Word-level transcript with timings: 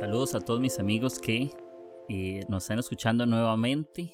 Saludos 0.00 0.34
a 0.34 0.40
todos 0.40 0.60
mis 0.60 0.78
amigos 0.78 1.18
que 1.18 1.50
eh, 2.08 2.40
nos 2.48 2.64
están 2.64 2.78
escuchando 2.78 3.26
nuevamente. 3.26 4.12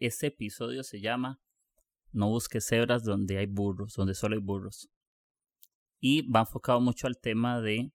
Este 0.00 0.28
episodio 0.28 0.82
se 0.82 0.98
llama 0.98 1.42
No 2.10 2.30
busques 2.30 2.64
cebras 2.68 3.04
donde 3.04 3.36
hay 3.36 3.44
burros, 3.44 3.92
donde 3.92 4.14
solo 4.14 4.34
hay 4.34 4.40
burros. 4.40 4.88
Y 6.00 6.26
va 6.26 6.40
enfocado 6.40 6.80
mucho 6.80 7.06
al 7.06 7.18
tema 7.20 7.60
de 7.60 7.92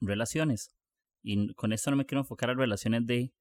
relaciones. 0.00 0.74
Y 1.22 1.52
con 1.52 1.74
esto 1.74 1.90
no 1.90 1.98
me 1.98 2.06
quiero 2.06 2.22
enfocar 2.22 2.48
a 2.48 2.54
relaciones 2.54 3.06
de 3.06 3.34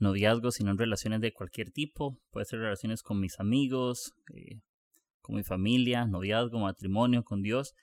noviazgo, 0.00 0.50
sino 0.50 0.72
en 0.72 0.78
relaciones 0.78 1.20
de 1.20 1.32
cualquier 1.32 1.70
tipo. 1.70 2.18
Puede 2.32 2.46
ser 2.46 2.58
relaciones 2.58 3.04
con 3.04 3.20
mis 3.20 3.38
amigos, 3.38 4.14
eh, 4.34 4.62
con 5.22 5.36
mi 5.36 5.44
familia, 5.44 6.06
noviazgo, 6.06 6.58
matrimonio, 6.58 7.22
con 7.22 7.40
Dios. 7.40 7.76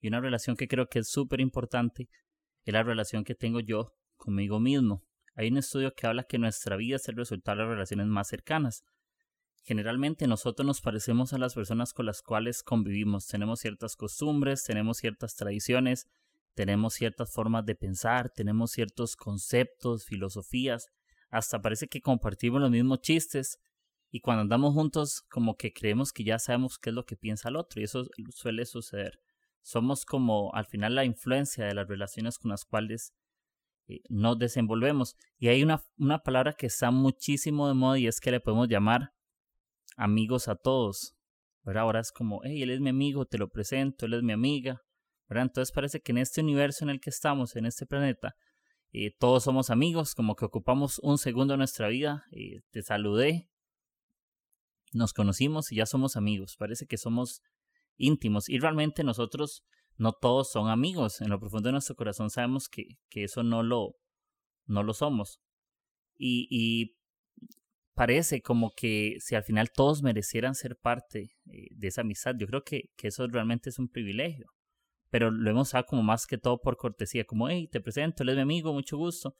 Y 0.00 0.08
una 0.08 0.22
relación 0.22 0.56
que 0.56 0.68
creo 0.68 0.88
que 0.88 1.00
es 1.00 1.10
súper 1.10 1.42
importante 1.42 2.08
es 2.64 2.72
la 2.72 2.82
relación 2.82 3.24
que 3.24 3.34
tengo 3.34 3.60
yo 3.60 3.92
conmigo 4.16 4.60
mismo. 4.60 5.02
Hay 5.34 5.48
un 5.48 5.58
estudio 5.58 5.94
que 5.94 6.06
habla 6.06 6.24
que 6.24 6.38
nuestra 6.38 6.76
vida 6.76 6.96
es 6.96 7.08
el 7.08 7.16
resultado 7.16 7.58
de 7.58 7.64
las 7.64 7.72
relaciones 7.72 8.06
más 8.06 8.28
cercanas. 8.28 8.84
Generalmente 9.64 10.26
nosotros 10.26 10.66
nos 10.66 10.80
parecemos 10.80 11.32
a 11.32 11.38
las 11.38 11.54
personas 11.54 11.92
con 11.92 12.06
las 12.06 12.22
cuales 12.22 12.62
convivimos. 12.62 13.26
Tenemos 13.26 13.60
ciertas 13.60 13.96
costumbres, 13.96 14.62
tenemos 14.64 14.98
ciertas 14.98 15.34
tradiciones, 15.36 16.06
tenemos 16.54 16.94
ciertas 16.94 17.32
formas 17.32 17.64
de 17.66 17.74
pensar, 17.74 18.30
tenemos 18.30 18.70
ciertos 18.70 19.16
conceptos, 19.16 20.04
filosofías, 20.04 20.88
hasta 21.30 21.60
parece 21.60 21.88
que 21.88 22.00
compartimos 22.00 22.60
los 22.60 22.70
mismos 22.70 23.00
chistes 23.00 23.58
y 24.10 24.20
cuando 24.20 24.42
andamos 24.42 24.72
juntos 24.72 25.22
como 25.28 25.56
que 25.56 25.72
creemos 25.72 26.12
que 26.12 26.22
ya 26.22 26.38
sabemos 26.38 26.78
qué 26.78 26.90
es 26.90 26.94
lo 26.94 27.04
que 27.04 27.16
piensa 27.16 27.48
el 27.48 27.56
otro 27.56 27.80
y 27.80 27.84
eso 27.84 28.06
suele 28.30 28.64
suceder. 28.66 29.18
Somos 29.64 30.04
como 30.04 30.54
al 30.54 30.66
final 30.66 30.94
la 30.94 31.04
influencia 31.04 31.64
de 31.64 31.74
las 31.74 31.88
relaciones 31.88 32.38
con 32.38 32.50
las 32.50 32.64
cuales 32.64 33.14
eh, 33.88 34.02
nos 34.10 34.38
desenvolvemos. 34.38 35.16
Y 35.38 35.48
hay 35.48 35.62
una, 35.62 35.82
una 35.96 36.18
palabra 36.18 36.52
que 36.52 36.66
está 36.66 36.90
muchísimo 36.90 37.66
de 37.66 37.74
moda 37.74 37.98
y 37.98 38.06
es 38.06 38.20
que 38.20 38.30
le 38.30 38.40
podemos 38.40 38.68
llamar 38.68 39.14
amigos 39.96 40.48
a 40.48 40.54
todos. 40.54 41.16
Pero 41.62 41.80
ahora 41.80 42.00
es 42.00 42.12
como, 42.12 42.42
hey, 42.44 42.62
él 42.62 42.70
es 42.70 42.80
mi 42.80 42.90
amigo, 42.90 43.24
te 43.24 43.38
lo 43.38 43.48
presento, 43.48 44.04
él 44.04 44.14
es 44.14 44.22
mi 44.22 44.32
amiga. 44.32 44.82
Entonces 45.30 45.72
parece 45.72 46.00
que 46.00 46.12
en 46.12 46.18
este 46.18 46.42
universo 46.42 46.84
en 46.84 46.90
el 46.90 47.00
que 47.00 47.10
estamos, 47.10 47.56
en 47.56 47.66
este 47.66 47.86
planeta, 47.86 48.36
eh, 48.92 49.12
todos 49.18 49.44
somos 49.44 49.70
amigos, 49.70 50.14
como 50.14 50.36
que 50.36 50.44
ocupamos 50.44 51.00
un 51.00 51.18
segundo 51.18 51.54
de 51.54 51.58
nuestra 51.58 51.88
vida, 51.88 52.24
eh, 52.30 52.60
te 52.70 52.82
saludé, 52.82 53.48
nos 54.92 55.12
conocimos 55.12 55.72
y 55.72 55.76
ya 55.76 55.86
somos 55.86 56.16
amigos. 56.16 56.56
Parece 56.56 56.86
que 56.86 56.98
somos 56.98 57.42
íntimos 57.96 58.48
y 58.48 58.58
realmente 58.58 59.04
nosotros 59.04 59.64
no 59.96 60.12
todos 60.12 60.50
son 60.50 60.68
amigos. 60.68 61.20
En 61.20 61.30
lo 61.30 61.38
profundo 61.38 61.68
de 61.68 61.72
nuestro 61.72 61.96
corazón 61.96 62.30
sabemos 62.30 62.68
que, 62.68 62.98
que 63.08 63.24
eso 63.24 63.42
no 63.42 63.62
lo, 63.62 63.96
no 64.66 64.82
lo 64.82 64.94
somos. 64.94 65.40
Y, 66.16 66.46
y, 66.50 66.96
parece 67.94 68.42
como 68.42 68.72
que 68.76 69.18
si 69.20 69.36
al 69.36 69.44
final 69.44 69.70
todos 69.72 70.02
merecieran 70.02 70.56
ser 70.56 70.76
parte 70.76 71.30
eh, 71.46 71.68
de 71.70 71.88
esa 71.88 72.00
amistad, 72.00 72.34
yo 72.36 72.48
creo 72.48 72.64
que, 72.64 72.90
que 72.96 73.08
eso 73.08 73.26
realmente 73.28 73.70
es 73.70 73.78
un 73.78 73.88
privilegio 73.88 74.48
pero 75.14 75.30
lo 75.30 75.48
hemos 75.48 75.70
dado 75.70 75.86
como 75.86 76.02
más 76.02 76.26
que 76.26 76.38
todo 76.38 76.60
por 76.60 76.76
cortesía, 76.76 77.24
como, 77.24 77.48
hey, 77.48 77.68
te 77.70 77.80
presento, 77.80 78.24
él 78.24 78.30
es 78.30 78.34
mi 78.34 78.42
amigo, 78.42 78.72
mucho 78.72 78.96
gusto. 78.96 79.36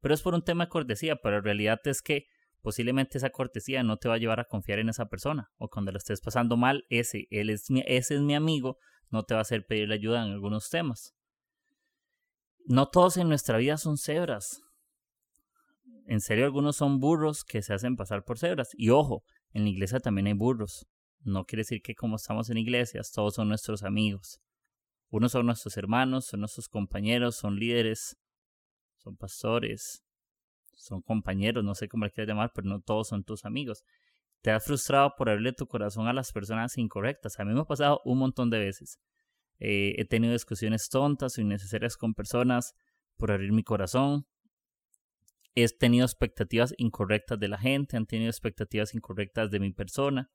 Pero 0.00 0.14
es 0.14 0.22
por 0.22 0.34
un 0.34 0.44
tema 0.44 0.66
de 0.66 0.70
cortesía, 0.70 1.16
pero 1.16 1.38
la 1.38 1.42
realidad 1.42 1.80
es 1.86 2.00
que 2.00 2.26
posiblemente 2.66 3.16
esa 3.16 3.30
cortesía 3.30 3.84
no 3.84 3.96
te 3.96 4.08
va 4.08 4.16
a 4.16 4.18
llevar 4.18 4.40
a 4.40 4.44
confiar 4.44 4.80
en 4.80 4.88
esa 4.88 5.06
persona. 5.06 5.52
O 5.56 5.68
cuando 5.68 5.92
lo 5.92 5.98
estés 5.98 6.20
pasando 6.20 6.56
mal, 6.56 6.84
ese, 6.90 7.28
él 7.30 7.50
es 7.50 7.70
mi, 7.70 7.84
ese 7.86 8.16
es 8.16 8.22
mi 8.22 8.34
amigo, 8.34 8.76
no 9.08 9.22
te 9.22 9.34
va 9.34 9.38
a 9.38 9.42
hacer 9.42 9.64
pedirle 9.64 9.94
ayuda 9.94 10.26
en 10.26 10.32
algunos 10.32 10.68
temas. 10.68 11.14
No 12.64 12.88
todos 12.88 13.18
en 13.18 13.28
nuestra 13.28 13.58
vida 13.58 13.76
son 13.76 13.98
cebras. 13.98 14.64
En 16.08 16.20
serio, 16.20 16.44
algunos 16.44 16.74
son 16.74 16.98
burros 16.98 17.44
que 17.44 17.62
se 17.62 17.72
hacen 17.72 17.94
pasar 17.94 18.24
por 18.24 18.36
cebras. 18.36 18.70
Y 18.72 18.90
ojo, 18.90 19.22
en 19.52 19.62
la 19.62 19.68
iglesia 19.68 20.00
también 20.00 20.26
hay 20.26 20.32
burros. 20.32 20.88
No 21.20 21.44
quiere 21.44 21.60
decir 21.60 21.82
que 21.82 21.94
como 21.94 22.16
estamos 22.16 22.50
en 22.50 22.58
iglesias, 22.58 23.12
todos 23.12 23.36
son 23.36 23.48
nuestros 23.48 23.84
amigos. 23.84 24.40
Unos 25.10 25.30
son 25.30 25.46
nuestros 25.46 25.76
hermanos, 25.76 26.26
son 26.26 26.40
nuestros 26.40 26.68
compañeros, 26.68 27.36
son 27.36 27.60
líderes, 27.60 28.16
son 28.96 29.16
pastores, 29.16 30.02
son 30.76 31.02
compañeros, 31.02 31.64
no 31.64 31.74
sé 31.74 31.88
cómo 31.88 32.04
le 32.04 32.12
quieras 32.12 32.28
llamar, 32.28 32.52
pero 32.54 32.68
no 32.68 32.80
todos 32.80 33.08
son 33.08 33.24
tus 33.24 33.44
amigos. 33.44 33.84
Te 34.42 34.50
has 34.50 34.64
frustrado 34.64 35.14
por 35.16 35.28
abrirle 35.28 35.52
tu 35.52 35.66
corazón 35.66 36.06
a 36.06 36.12
las 36.12 36.32
personas 36.32 36.78
incorrectas. 36.78 37.40
A 37.40 37.44
mí 37.44 37.52
me 37.52 37.60
ha 37.60 37.64
pasado 37.64 38.00
un 38.04 38.18
montón 38.18 38.50
de 38.50 38.58
veces. 38.58 39.00
Eh, 39.58 39.94
he 39.98 40.04
tenido 40.04 40.32
discusiones 40.32 40.88
tontas 40.88 41.36
o 41.36 41.40
innecesarias 41.40 41.96
con 41.96 42.14
personas 42.14 42.74
por 43.16 43.32
abrir 43.32 43.52
mi 43.52 43.64
corazón. 43.64 44.26
He 45.54 45.66
tenido 45.68 46.04
expectativas 46.04 46.74
incorrectas 46.76 47.40
de 47.40 47.48
la 47.48 47.58
gente, 47.58 47.96
han 47.96 48.06
tenido 48.06 48.30
expectativas 48.30 48.94
incorrectas 48.94 49.50
de 49.50 49.58
mi 49.58 49.72
persona 49.72 50.30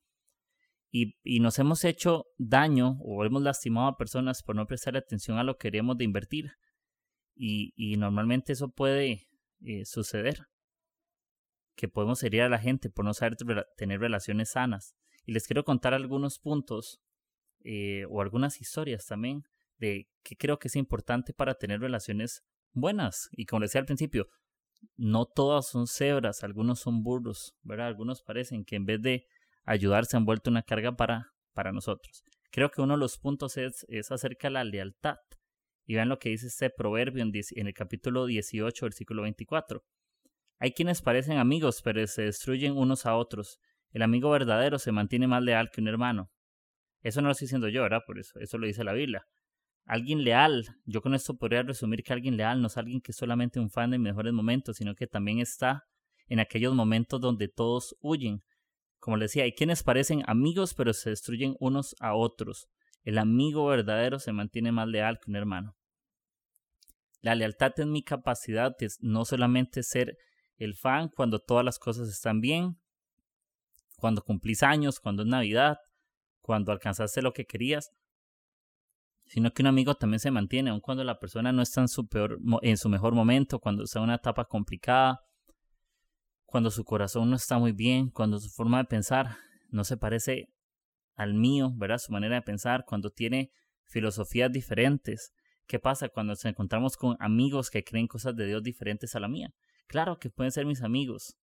y, 0.92 1.40
nos 1.40 1.58
hemos 1.58 1.86
hecho 1.86 2.26
daño 2.38 2.98
o 3.02 3.24
hemos 3.24 3.42
lastimado 3.42 3.88
a 3.88 3.98
personas 3.98 4.44
por 4.44 4.56
no 4.56 4.68
prestar 4.68 4.98
atención 4.98 5.38
a 5.38 5.44
lo 5.44 5.58
que 5.58 5.70
queremos 5.70 5.98
de 5.98 6.04
invertir. 6.04 6.52
Y, 7.36 7.96
normalmente 7.98 8.54
eso 8.54 8.70
puede 8.70 9.28
eh, 9.64 9.86
suceder. 9.86 10.48
Que 11.76 11.88
podemos 11.88 12.22
herir 12.24 12.44
a 12.44 12.50
la 12.50 12.60
gente 12.60 12.90
por 12.90 13.06
no 13.06 13.14
saber 13.14 13.38
tener 13.78 14.00
relaciones 14.00 14.52
sanas. 14.52 14.96
Y 15.26 15.34
les 15.34 15.48
quiero 15.48 15.64
contar 15.64 15.94
algunos 15.94 16.40
puntos 16.40 17.00
eh, 17.64 18.06
o 18.10 18.22
algunas 18.22 18.60
historias 18.60 19.06
también 19.06 19.44
de 19.78 20.08
qué 20.24 20.36
creo 20.36 20.60
que 20.60 20.68
es 20.68 20.76
importante 20.76 21.34
para 21.34 21.56
tener 21.56 21.80
relaciones 21.80 22.44
buenas. 22.74 23.30
Y 23.32 23.46
como 23.46 23.62
decía 23.62 23.82
al 23.82 23.88
principio, 23.88 24.28
no 24.98 25.26
todas 25.26 25.68
son 25.68 25.88
cebras, 25.88 26.44
algunos 26.44 26.80
son 26.80 27.04
burros, 27.04 27.56
¿verdad? 27.64 27.88
Algunos 27.88 28.22
parecen 28.22 28.64
que 28.64 28.76
en 28.76 28.86
vez 28.86 29.02
de 29.02 29.26
ayudar 29.66 30.06
se 30.06 30.18
han 30.18 30.26
vuelto 30.26 30.50
una 30.50 30.64
carga 30.64 30.96
para, 30.96 31.34
para 31.54 31.72
nosotros. 31.72 32.24
Creo 32.52 32.70
que 32.70 32.82
uno 32.82 32.94
de 32.94 33.00
los 33.00 33.18
puntos 33.18 33.58
es, 33.58 33.86
es 33.90 34.12
acerca 34.12 34.48
de 34.48 34.54
la 34.54 34.64
lealtad. 34.64 35.18
Y 35.92 35.96
vean 35.96 36.08
lo 36.08 36.20
que 36.20 36.30
dice 36.30 36.48
este 36.48 36.70
proverbio 36.70 37.22
en, 37.22 37.68
el 37.68 37.74
capítulo 37.74 38.26
18, 38.26 38.86
versículo 38.86 39.24
24. 39.24 39.84
Hay 40.58 40.72
quienes 40.72 41.02
parecen 41.02 41.38
amigos, 41.38 41.82
pero 41.82 42.08
se 42.08 42.22
destruyen 42.22 42.78
unos 42.78 43.06
a 43.06 43.18
otros. 43.18 43.60
El 43.92 44.02
amigo 44.02 44.30
verdadero 44.30 44.80
se 44.80 44.94
mantiene 44.94 45.28
más 45.28 45.44
leal 45.44 45.70
que 45.70 45.82
un 45.82 45.90
hermano. 45.90 46.32
Eso 47.02 47.20
no 47.20 47.28
lo 47.28 47.34
estoy 47.34 47.48
diciendo 47.48 47.68
yo, 47.68 47.82
¿verdad? 47.82 48.04
Por 48.08 48.20
eso, 48.20 48.40
eso 48.40 48.58
lo 48.58 48.68
dice 48.68 48.86
la 48.86 48.94
Biblia. 48.94 49.28
Alguien 49.84 50.24
leal, 50.24 50.66
yo 50.86 51.02
con 51.02 51.14
esto 51.14 51.36
podría 51.36 51.64
resumir 51.64 52.04
que 52.04 52.14
alguien 52.14 52.38
leal 52.38 52.62
no 52.62 52.68
es 52.68 52.78
alguien 52.78 53.02
que 53.02 53.12
es 53.12 53.18
solamente 53.18 53.60
un 53.60 53.70
fan 53.70 53.92
de 53.92 54.00
mejores 54.00 54.32
momentos, 54.32 54.78
sino 54.78 54.96
que 54.96 55.08
también 55.08 55.40
está 55.40 55.90
en 56.30 56.40
aquellos 56.40 56.74
momentos 56.74 57.20
donde 57.20 57.50
todos 57.50 57.98
huyen, 58.00 58.46
como 59.00 59.18
les 59.18 59.32
decía, 59.32 59.44
hay 59.44 59.52
quienes 59.52 59.84
parecen 59.84 60.24
amigos 60.26 60.74
pero 60.74 60.94
se 60.94 61.10
destruyen 61.10 61.58
unos 61.60 61.98
a 62.00 62.16
otros. 62.16 62.70
El 63.04 63.18
amigo 63.18 63.66
verdadero 63.66 64.20
se 64.20 64.32
mantiene 64.32 64.72
más 64.72 64.88
leal 64.88 65.20
que 65.20 65.30
un 65.30 65.36
hermano. 65.36 65.76
La 67.22 67.36
lealtad 67.36 67.74
es 67.78 67.88
mi 67.88 68.04
capacidad 68.04 68.76
de 68.78 68.90
no 69.00 69.26
solamente 69.26 69.84
ser 69.84 70.18
el 70.58 70.76
fan 70.76 71.10
cuando 71.10 71.40
todas 71.40 71.64
las 71.64 71.80
cosas 71.80 72.10
están 72.10 72.42
bien, 72.42 72.78
cuando 73.98 74.24
cumplís 74.24 74.64
años, 74.64 75.00
cuando 75.00 75.24
es 75.24 75.28
Navidad, 75.28 75.78
cuando 76.42 76.72
alcanzaste 76.72 77.22
lo 77.22 77.34
que 77.34 77.46
querías, 77.46 77.92
sino 79.26 79.52
que 79.52 79.62
un 79.62 79.68
amigo 79.68 79.96
también 79.96 80.20
se 80.20 80.32
mantiene, 80.32 80.72
aun 80.72 80.82
cuando 80.82 81.04
la 81.04 81.20
persona 81.20 81.52
no 81.52 81.62
está 81.62 81.82
en 81.82 81.88
su, 81.88 82.08
peor, 82.08 82.40
en 82.64 82.78
su 82.78 82.90
mejor 82.90 83.14
momento, 83.14 83.60
cuando 83.60 83.84
está 83.84 84.00
en 84.00 84.06
una 84.06 84.16
etapa 84.16 84.46
complicada, 84.46 85.22
cuando 86.46 86.70
su 86.70 86.84
corazón 86.84 87.30
no 87.30 87.38
está 87.38 87.58
muy 87.58 87.72
bien, 87.72 88.10
cuando 88.10 88.40
su 88.40 88.50
forma 88.50 88.80
de 88.80 88.86
pensar 88.86 89.38
no 89.70 89.86
se 89.86 89.96
parece 89.96 90.50
al 91.16 91.34
mío, 91.34 91.72
¿verdad? 91.76 92.00
Su 92.00 92.12
manera 92.12 92.36
de 92.36 92.42
pensar, 92.42 92.84
cuando 92.86 93.10
tiene 93.10 93.52
filosofías 93.86 94.52
diferentes. 94.52 95.34
¿Qué 95.72 95.80
pasa 95.80 96.10
cuando 96.10 96.34
nos 96.34 96.44
encontramos 96.44 96.98
con 96.98 97.16
amigos 97.22 97.70
que 97.70 97.86
creen 97.86 98.06
cosas 98.06 98.36
de 98.36 98.46
Dios 98.46 98.62
diferentes 98.62 99.16
a 99.16 99.22
la 99.22 99.30
mía? 99.30 99.54
Claro 99.88 100.20
que 100.20 100.30
pueden 100.30 100.52
ser 100.52 100.66
mis 100.66 100.82
amigos, 100.82 101.38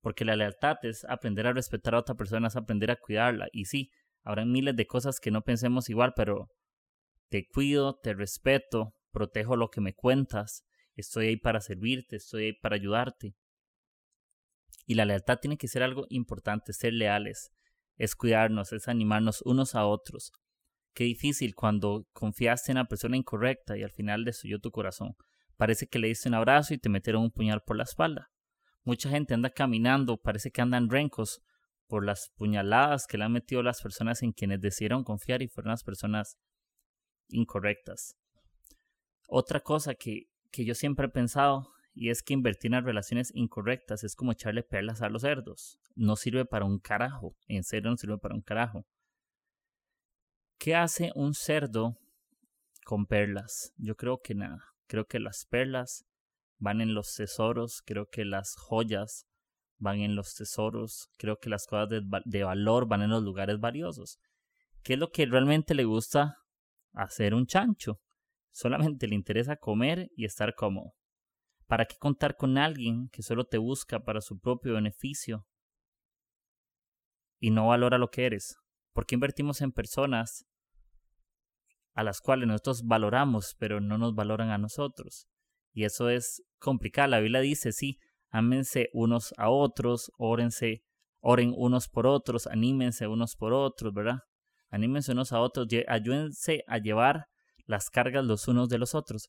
porque 0.00 0.24
la 0.24 0.34
lealtad 0.34 0.78
es 0.82 1.04
aprender 1.04 1.46
a 1.46 1.52
respetar 1.52 1.94
a 1.94 2.00
otra 2.00 2.16
persona, 2.16 2.48
es 2.48 2.56
aprender 2.56 2.90
a 2.90 2.96
cuidarla. 2.96 3.46
Y 3.52 3.66
sí, 3.66 3.92
habrá 4.24 4.44
miles 4.44 4.74
de 4.74 4.88
cosas 4.88 5.20
que 5.20 5.30
no 5.30 5.42
pensemos 5.42 5.88
igual, 5.88 6.14
pero 6.16 6.48
te 7.28 7.46
cuido, 7.46 7.94
te 7.94 8.12
respeto, 8.14 8.96
protejo 9.12 9.54
lo 9.54 9.70
que 9.70 9.80
me 9.80 9.94
cuentas, 9.94 10.64
estoy 10.96 11.28
ahí 11.28 11.36
para 11.36 11.60
servirte, 11.60 12.16
estoy 12.16 12.46
ahí 12.46 12.52
para 12.54 12.74
ayudarte. 12.74 13.36
Y 14.84 14.94
la 14.94 15.04
lealtad 15.04 15.38
tiene 15.38 15.58
que 15.58 15.68
ser 15.68 15.84
algo 15.84 16.06
importante, 16.08 16.72
ser 16.72 16.92
leales, 16.92 17.52
es 17.98 18.16
cuidarnos, 18.16 18.72
es 18.72 18.88
animarnos 18.88 19.42
unos 19.42 19.76
a 19.76 19.86
otros. 19.86 20.32
Qué 20.94 21.04
difícil 21.04 21.54
cuando 21.54 22.06
confiaste 22.12 22.70
en 22.70 22.78
la 22.78 22.84
persona 22.84 23.16
incorrecta 23.16 23.76
y 23.76 23.82
al 23.82 23.90
final 23.90 24.24
destruyó 24.24 24.60
tu 24.60 24.70
corazón. 24.70 25.16
Parece 25.56 25.88
que 25.88 25.98
le 25.98 26.08
diste 26.08 26.28
un 26.28 26.34
abrazo 26.34 26.72
y 26.72 26.78
te 26.78 26.88
metieron 26.88 27.22
un 27.22 27.30
puñal 27.30 27.62
por 27.62 27.76
la 27.76 27.82
espalda. 27.82 28.30
Mucha 28.84 29.10
gente 29.10 29.34
anda 29.34 29.50
caminando, 29.50 30.16
parece 30.16 30.50
que 30.50 30.62
andan 30.62 30.88
rencos 30.88 31.42
por 31.88 32.04
las 32.04 32.30
puñaladas 32.36 33.06
que 33.06 33.18
le 33.18 33.24
han 33.24 33.32
metido 33.32 33.62
las 33.62 33.82
personas 33.82 34.22
en 34.22 34.32
quienes 34.32 34.60
decidieron 34.60 35.04
confiar 35.04 35.42
y 35.42 35.48
fueron 35.48 35.70
las 35.70 35.82
personas 35.82 36.38
incorrectas. 37.28 38.16
Otra 39.28 39.60
cosa 39.60 39.94
que, 39.94 40.28
que 40.50 40.64
yo 40.64 40.74
siempre 40.74 41.06
he 41.06 41.10
pensado 41.10 41.72
y 41.92 42.10
es 42.10 42.22
que 42.22 42.34
invertir 42.34 42.74
en 42.74 42.84
relaciones 42.84 43.32
incorrectas 43.34 44.04
es 44.04 44.14
como 44.14 44.32
echarle 44.32 44.62
perlas 44.62 45.02
a 45.02 45.08
los 45.08 45.22
cerdos. 45.22 45.78
No 45.94 46.16
sirve 46.16 46.44
para 46.44 46.64
un 46.64 46.78
carajo. 46.78 47.36
En 47.46 47.64
serio 47.64 47.90
no 47.90 47.96
sirve 47.96 48.18
para 48.18 48.34
un 48.34 48.42
carajo. 48.42 48.86
¿Qué 50.64 50.74
hace 50.74 51.12
un 51.14 51.34
cerdo 51.34 51.98
con 52.86 53.04
perlas? 53.04 53.74
Yo 53.76 53.96
creo 53.96 54.22
que 54.22 54.34
nada. 54.34 54.64
Creo 54.86 55.04
que 55.04 55.20
las 55.20 55.44
perlas 55.44 56.06
van 56.56 56.80
en 56.80 56.94
los 56.94 57.14
tesoros. 57.14 57.82
Creo 57.84 58.08
que 58.08 58.24
las 58.24 58.56
joyas 58.56 59.26
van 59.76 60.00
en 60.00 60.16
los 60.16 60.34
tesoros. 60.34 61.10
Creo 61.18 61.38
que 61.38 61.50
las 61.50 61.66
cosas 61.66 61.90
de, 61.90 62.44
valor 62.44 62.88
van 62.88 63.02
en 63.02 63.10
los 63.10 63.22
lugares 63.22 63.60
valiosos. 63.60 64.18
¿Qué 64.82 64.94
es 64.94 64.98
lo 64.98 65.10
que 65.10 65.26
realmente 65.26 65.74
le 65.74 65.84
gusta 65.84 66.38
hacer 66.94 67.34
un 67.34 67.44
chancho? 67.44 68.00
Solamente 68.50 69.06
le 69.06 69.16
interesa 69.16 69.56
comer 69.56 70.08
y 70.16 70.24
estar 70.24 70.54
cómodo. 70.54 70.94
¿Para 71.66 71.84
qué 71.84 71.96
contar 71.98 72.36
con 72.36 72.56
alguien 72.56 73.10
que 73.12 73.22
solo 73.22 73.44
te 73.44 73.58
busca 73.58 74.00
para 74.00 74.22
su 74.22 74.38
propio 74.38 74.72
beneficio 74.72 75.46
y 77.38 77.50
no 77.50 77.66
valora 77.66 77.98
lo 77.98 78.08
que 78.08 78.24
eres? 78.24 78.56
¿Por 78.94 79.04
qué 79.04 79.16
invertimos 79.16 79.60
en 79.60 79.70
personas 79.70 80.46
a 81.94 82.02
las 82.02 82.20
cuales 82.20 82.48
nosotros 82.48 82.82
valoramos, 82.84 83.54
pero 83.58 83.80
no 83.80 83.98
nos 83.98 84.14
valoran 84.14 84.50
a 84.50 84.58
nosotros? 84.58 85.26
Y 85.72 85.84
eso 85.84 86.08
es 86.08 86.42
complicado. 86.58 87.08
La 87.08 87.20
Biblia 87.20 87.40
dice, 87.40 87.72
sí, 87.72 87.98
ámense 88.30 88.90
unos 88.92 89.32
a 89.38 89.50
otros, 89.50 90.10
órense, 90.18 90.82
oren 91.20 91.54
unos 91.56 91.88
por 91.88 92.06
otros, 92.06 92.46
anímense 92.46 93.06
unos 93.06 93.36
por 93.36 93.52
otros, 93.52 93.92
¿verdad? 93.92 94.18
Anímense 94.70 95.12
unos 95.12 95.32
a 95.32 95.40
otros, 95.40 95.68
ayúdense 95.88 96.64
a 96.66 96.78
llevar 96.78 97.26
las 97.66 97.90
cargas 97.90 98.24
los 98.24 98.48
unos 98.48 98.68
de 98.68 98.78
los 98.78 98.94
otros. 98.94 99.28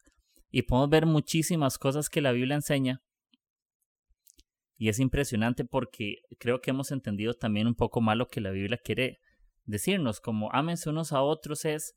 Y 0.50 0.64
podemos 0.64 0.90
ver 0.90 1.06
muchísimas 1.06 1.78
cosas 1.78 2.10
que 2.10 2.22
la 2.22 2.32
Biblia 2.32 2.56
enseña. 2.56 3.02
Y 4.78 4.90
es 4.90 5.00
impresionante 5.00 5.66
porque 5.66 6.18
creo 6.40 6.62
que 6.62 6.72
hemos 6.72 6.92
entendido 6.92 7.34
también 7.34 7.68
un 7.68 7.76
poco 7.76 8.02
más 8.02 8.18
lo 8.18 8.28
que 8.28 8.42
la 8.42 8.52
Biblia 8.52 8.80
quiere 8.84 9.20
decirnos, 9.64 10.20
como 10.20 10.52
ámense 10.52 10.90
unos 10.90 11.12
a 11.14 11.22
otros 11.22 11.66
es 11.66 11.94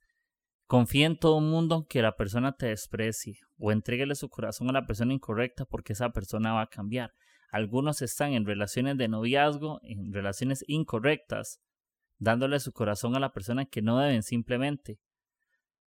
confía 0.69 1.07
en 1.07 1.19
todo 1.19 1.41
mundo 1.41 1.87
que 1.89 2.01
la 2.01 2.17
persona 2.17 2.53
te 2.53 2.67
desprecie 2.67 3.41
o 3.59 3.73
entréguele 3.73 4.15
su 4.15 4.29
corazón 4.29 4.71
a 4.71 4.73
la 4.73 4.87
persona 4.87 5.13
incorrecta 5.13 5.65
porque 5.65 5.95
esa 5.95 6.11
persona 6.11 6.53
va 6.53 6.63
a 6.63 6.69
cambiar. 6.69 7.13
Algunos 7.51 8.03
están 8.03 8.35
en 8.35 8.47
relaciones 8.47 8.97
de 8.97 9.09
noviazgo, 9.09 9.81
en 9.83 10.13
relaciones 10.13 10.65
incorrectas, 10.69 11.61
dándole 12.19 12.61
su 12.61 12.73
corazón 12.73 13.17
a 13.17 13.21
la 13.21 13.33
persona 13.33 13.65
que 13.65 13.83
no 13.83 13.99
deben 13.99 14.23
simplemente 14.23 15.01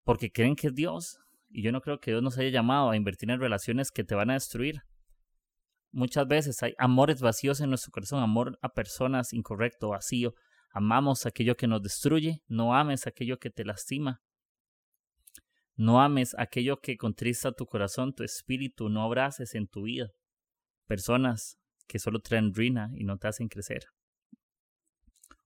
porque 0.07 0.31
creen 0.31 0.55
que 0.55 0.67
es 0.67 0.73
Dios. 0.73 1.19
Y 1.49 1.63
yo 1.63 1.73
no 1.73 1.81
creo 1.81 1.99
que 1.99 2.11
Dios 2.11 2.23
nos 2.23 2.37
haya 2.37 2.49
llamado 2.49 2.89
a 2.89 2.95
invertir 2.95 3.29
en 3.29 3.41
relaciones 3.41 3.91
que 3.91 4.05
te 4.05 4.15
van 4.15 4.29
a 4.29 4.35
destruir. 4.35 4.83
Muchas 5.91 6.25
veces 6.27 6.63
hay 6.63 6.75
amores 6.77 7.19
vacíos 7.19 7.59
en 7.59 7.69
nuestro 7.69 7.91
corazón, 7.91 8.23
amor 8.23 8.57
a 8.61 8.69
personas 8.69 9.33
incorrecto, 9.33 9.89
vacío. 9.89 10.33
Amamos 10.71 11.25
aquello 11.25 11.57
que 11.57 11.67
nos 11.67 11.83
destruye, 11.83 12.41
no 12.47 12.73
ames 12.73 13.05
aquello 13.05 13.37
que 13.37 13.49
te 13.49 13.65
lastima. 13.65 14.21
No 15.77 16.01
ames 16.01 16.35
aquello 16.37 16.81
que 16.81 16.97
contrista 16.97 17.53
tu 17.53 17.65
corazón, 17.65 18.13
tu 18.13 18.23
espíritu, 18.23 18.89
no 18.89 19.03
abraces 19.03 19.55
en 19.55 19.67
tu 19.67 19.83
vida 19.83 20.11
personas 20.87 21.59
que 21.85 21.99
solo 21.99 22.19
traen 22.19 22.53
ruina 22.53 22.91
y 22.95 23.03
no 23.03 23.17
te 23.17 23.27
hacen 23.27 23.49
crecer. 23.49 23.85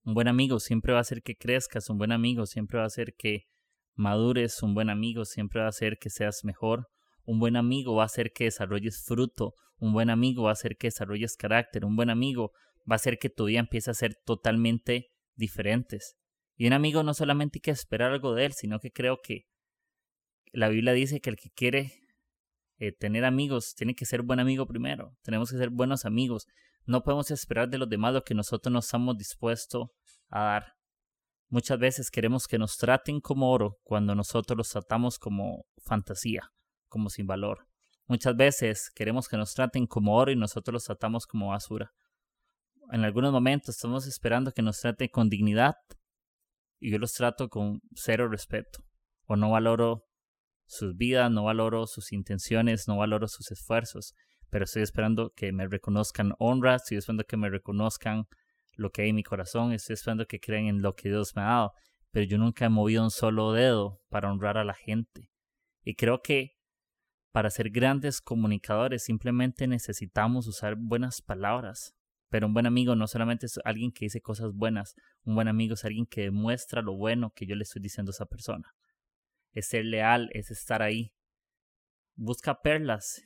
Un 0.03 0.13
buen 0.13 0.27
amigo 0.27 0.59
siempre 0.59 0.93
va 0.93 0.99
a 0.99 1.01
hacer 1.01 1.21
que 1.21 1.35
crezcas, 1.35 1.89
un 1.89 1.97
buen 1.97 2.11
amigo 2.11 2.45
siempre 2.45 2.77
va 2.77 2.85
a 2.85 2.87
hacer 2.87 3.15
que 3.15 3.47
madures, 3.95 4.63
un 4.63 4.73
buen 4.73 4.89
amigo 4.89 5.25
siempre 5.25 5.59
va 5.59 5.67
a 5.67 5.69
hacer 5.69 5.97
que 5.99 6.09
seas 6.09 6.43
mejor, 6.43 6.87
un 7.23 7.39
buen 7.39 7.55
amigo 7.55 7.95
va 7.95 8.03
a 8.03 8.05
hacer 8.05 8.31
que 8.31 8.45
desarrolles 8.45 9.03
fruto, 9.03 9.53
un 9.77 9.93
buen 9.93 10.09
amigo 10.09 10.43
va 10.43 10.49
a 10.49 10.53
hacer 10.53 10.77
que 10.77 10.87
desarrolles 10.87 11.35
carácter, 11.35 11.85
un 11.85 11.95
buen 11.95 12.09
amigo 12.09 12.51
va 12.89 12.93
a 12.93 12.95
hacer 12.95 13.19
que 13.19 13.29
tu 13.29 13.45
vida 13.45 13.59
empiece 13.59 13.91
a 13.91 13.95
ser 13.95 14.15
totalmente 14.15 15.11
diferentes. 15.35 16.17
Y 16.55 16.67
un 16.67 16.73
amigo 16.73 17.03
no 17.03 17.13
solamente 17.13 17.57
hay 17.57 17.61
que 17.61 17.71
esperar 17.71 18.11
algo 18.11 18.33
de 18.33 18.45
él, 18.45 18.53
sino 18.53 18.79
que 18.79 18.91
creo 18.91 19.19
que 19.21 19.47
la 20.51 20.69
Biblia 20.69 20.93
dice 20.93 21.21
que 21.21 21.29
el 21.29 21.37
que 21.37 21.49
quiere 21.49 21.93
eh, 22.77 22.91
tener 22.91 23.25
amigos 23.25 23.75
tiene 23.75 23.95
que 23.95 24.05
ser 24.05 24.21
buen 24.21 24.39
amigo 24.39 24.65
primero. 24.65 25.15
Tenemos 25.21 25.51
que 25.51 25.57
ser 25.57 25.69
buenos 25.69 26.05
amigos. 26.05 26.47
No 26.85 27.03
podemos 27.03 27.31
esperar 27.31 27.69
de 27.69 27.77
los 27.77 27.89
demás 27.89 28.13
lo 28.13 28.23
que 28.23 28.33
nosotros 28.33 28.71
no 28.73 28.79
estamos 28.79 29.17
dispuestos 29.17 29.89
a 30.29 30.43
dar. 30.43 30.73
Muchas 31.49 31.77
veces 31.79 32.09
queremos 32.09 32.47
que 32.47 32.57
nos 32.57 32.77
traten 32.77 33.19
como 33.19 33.51
oro 33.51 33.77
cuando 33.83 34.15
nosotros 34.15 34.57
los 34.57 34.69
tratamos 34.69 35.19
como 35.19 35.65
fantasía, 35.83 36.51
como 36.87 37.09
sin 37.09 37.27
valor. 37.27 37.67
Muchas 38.07 38.35
veces 38.35 38.89
queremos 38.93 39.27
que 39.27 39.37
nos 39.37 39.53
traten 39.53 39.85
como 39.85 40.15
oro 40.15 40.31
y 40.31 40.35
nosotros 40.35 40.73
los 40.73 40.85
tratamos 40.85 41.27
como 41.27 41.49
basura. 41.49 41.93
En 42.91 43.05
algunos 43.05 43.31
momentos 43.31 43.75
estamos 43.75 44.07
esperando 44.07 44.53
que 44.53 44.61
nos 44.61 44.79
traten 44.79 45.09
con 45.09 45.29
dignidad 45.29 45.75
y 46.79 46.91
yo 46.91 46.97
los 46.97 47.13
trato 47.13 47.47
con 47.47 47.81
cero 47.93 48.27
respeto. 48.27 48.83
O 49.25 49.35
no 49.35 49.51
valoro 49.51 50.07
sus 50.71 50.95
vidas, 50.95 51.29
no 51.29 51.43
valoro 51.43 51.85
sus 51.85 52.13
intenciones, 52.13 52.87
no 52.87 52.95
valoro 52.95 53.27
sus 53.27 53.51
esfuerzos, 53.51 54.15
pero 54.49 54.63
estoy 54.63 54.83
esperando 54.83 55.33
que 55.35 55.51
me 55.51 55.67
reconozcan 55.67 56.33
honra, 56.39 56.75
estoy 56.75 56.95
esperando 56.95 57.25
que 57.25 57.35
me 57.35 57.49
reconozcan 57.49 58.25
lo 58.77 58.89
que 58.89 59.01
hay 59.01 59.09
en 59.09 59.17
mi 59.17 59.23
corazón, 59.23 59.73
estoy 59.73 59.95
esperando 59.95 60.27
que 60.27 60.39
crean 60.39 60.67
en 60.67 60.81
lo 60.81 60.95
que 60.95 61.09
Dios 61.09 61.35
me 61.35 61.41
ha 61.41 61.45
dado, 61.45 61.73
pero 62.11 62.25
yo 62.25 62.37
nunca 62.37 62.65
he 62.65 62.69
movido 62.69 63.03
un 63.03 63.11
solo 63.11 63.51
dedo 63.51 63.99
para 64.07 64.31
honrar 64.31 64.57
a 64.57 64.63
la 64.63 64.73
gente. 64.73 65.29
Y 65.83 65.95
creo 65.95 66.21
que 66.21 66.55
para 67.33 67.49
ser 67.49 67.69
grandes 67.69 68.21
comunicadores 68.21 69.03
simplemente 69.03 69.67
necesitamos 69.67 70.47
usar 70.47 70.75
buenas 70.77 71.21
palabras. 71.21 71.95
Pero 72.29 72.47
un 72.47 72.53
buen 72.53 72.65
amigo 72.65 72.95
no 72.95 73.07
solamente 73.07 73.45
es 73.45 73.59
alguien 73.65 73.91
que 73.91 74.05
dice 74.05 74.21
cosas 74.21 74.53
buenas, 74.53 74.95
un 75.25 75.35
buen 75.35 75.49
amigo 75.49 75.73
es 75.73 75.83
alguien 75.83 76.05
que 76.05 76.21
demuestra 76.21 76.81
lo 76.81 76.95
bueno 76.95 77.33
que 77.35 77.45
yo 77.45 77.55
le 77.55 77.63
estoy 77.63 77.81
diciendo 77.81 78.11
a 78.11 78.13
esa 78.13 78.25
persona. 78.25 78.73
Es 79.53 79.67
ser 79.67 79.85
leal, 79.85 80.29
es 80.33 80.51
estar 80.51 80.81
ahí. 80.81 81.13
Busca 82.15 82.61
perlas 82.61 83.23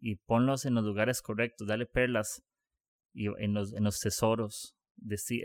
y 0.00 0.16
ponlos 0.16 0.64
en 0.64 0.74
los 0.74 0.84
lugares 0.84 1.22
correctos, 1.22 1.66
dale 1.66 1.86
perlas 1.86 2.42
y 3.12 3.28
en 3.42 3.54
los, 3.54 3.72
en 3.72 3.84
los 3.84 4.00
tesoros 4.00 4.76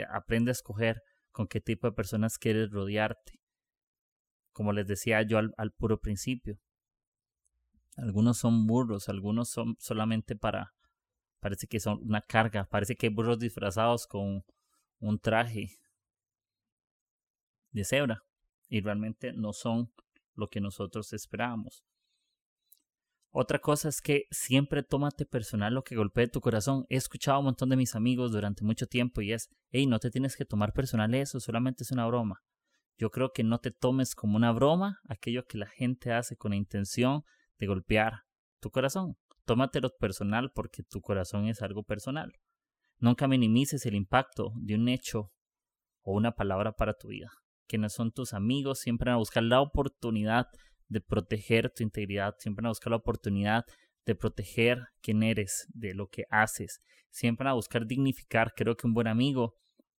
aprende 0.09 0.51
a 0.51 0.53
escoger 0.53 1.01
con 1.31 1.47
qué 1.47 1.61
tipo 1.61 1.87
de 1.87 1.93
personas 1.93 2.37
quieres 2.37 2.69
rodearte. 2.71 3.39
Como 4.51 4.73
les 4.73 4.87
decía 4.87 5.21
yo 5.21 5.37
al, 5.37 5.53
al 5.57 5.71
puro 5.71 5.99
principio. 5.99 6.59
Algunos 7.95 8.37
son 8.37 8.65
burros, 8.65 9.09
algunos 9.09 9.49
son 9.49 9.75
solamente 9.79 10.35
para, 10.35 10.73
parece 11.39 11.67
que 11.67 11.79
son 11.79 11.99
una 12.01 12.21
carga, 12.21 12.65
parece 12.65 12.95
que 12.95 13.07
hay 13.07 13.13
burros 13.13 13.39
disfrazados 13.39 14.07
con 14.07 14.45
un 14.99 15.19
traje 15.19 15.79
de 17.71 17.83
cebra 17.83 18.23
y 18.67 18.81
realmente 18.81 19.33
no 19.33 19.53
son 19.53 19.91
lo 20.39 20.49
que 20.49 20.61
nosotros 20.61 21.13
esperábamos. 21.13 21.83
Otra 23.31 23.59
cosa 23.59 23.89
es 23.89 24.01
que 24.01 24.23
siempre 24.31 24.81
tómate 24.81 25.25
personal 25.25 25.75
lo 25.75 25.83
que 25.83 25.95
golpee 25.95 26.27
tu 26.27 26.41
corazón. 26.41 26.85
He 26.89 26.95
escuchado 26.95 27.35
a 27.35 27.39
un 27.39 27.45
montón 27.45 27.69
de 27.69 27.75
mis 27.75 27.93
amigos 27.93 28.31
durante 28.31 28.63
mucho 28.63 28.87
tiempo 28.87 29.21
y 29.21 29.33
es, 29.33 29.49
hey, 29.69 29.85
no 29.85 29.99
te 29.99 30.09
tienes 30.09 30.35
que 30.35 30.45
tomar 30.45 30.73
personal 30.73 31.13
eso, 31.13 31.39
solamente 31.39 31.83
es 31.83 31.91
una 31.91 32.07
broma. 32.07 32.41
Yo 32.97 33.11
creo 33.11 33.31
que 33.31 33.43
no 33.43 33.59
te 33.59 33.71
tomes 33.71 34.15
como 34.15 34.35
una 34.35 34.51
broma 34.51 34.99
aquello 35.07 35.45
que 35.45 35.59
la 35.59 35.67
gente 35.67 36.11
hace 36.11 36.35
con 36.37 36.51
la 36.51 36.57
intención 36.57 37.23
de 37.59 37.67
golpear 37.67 38.23
tu 38.59 38.71
corazón. 38.71 39.15
Tómatelo 39.45 39.95
personal 39.97 40.51
porque 40.51 40.83
tu 40.83 40.99
corazón 40.99 41.47
es 41.47 41.61
algo 41.61 41.83
personal. 41.83 42.33
Nunca 42.97 43.27
minimices 43.27 43.85
el 43.85 43.95
impacto 43.95 44.51
de 44.55 44.75
un 44.75 44.89
hecho 44.89 45.31
o 46.01 46.13
una 46.13 46.31
palabra 46.31 46.73
para 46.73 46.95
tu 46.95 47.09
vida. 47.09 47.29
Que 47.69 47.77
no 47.77 47.87
son 47.87 48.11
tus 48.11 48.33
amigos, 48.33 48.79
siempre 48.79 49.11
van 49.11 49.15
a 49.15 49.19
buscar 49.19 49.43
la 49.43 49.61
oportunidad 49.61 50.47
de 50.87 51.01
proteger 51.01 51.69
tu 51.69 51.83
integridad, 51.83 52.35
siempre 52.39 52.63
van 52.63 52.67
a 52.67 52.71
buscar 52.71 52.89
la 52.89 52.97
oportunidad 52.97 53.63
de 54.05 54.15
proteger 54.15 54.87
quién 55.01 55.21
eres, 55.21 55.67
de 55.69 55.93
lo 55.93 56.07
que 56.07 56.25
haces, 56.31 56.81
siempre 57.11 57.45
van 57.45 57.51
a 57.51 57.55
buscar 57.55 57.85
dignificar. 57.85 58.53
Creo 58.55 58.75
que 58.75 58.87
un 58.87 58.93
buen 58.93 59.07
amigo 59.07 59.53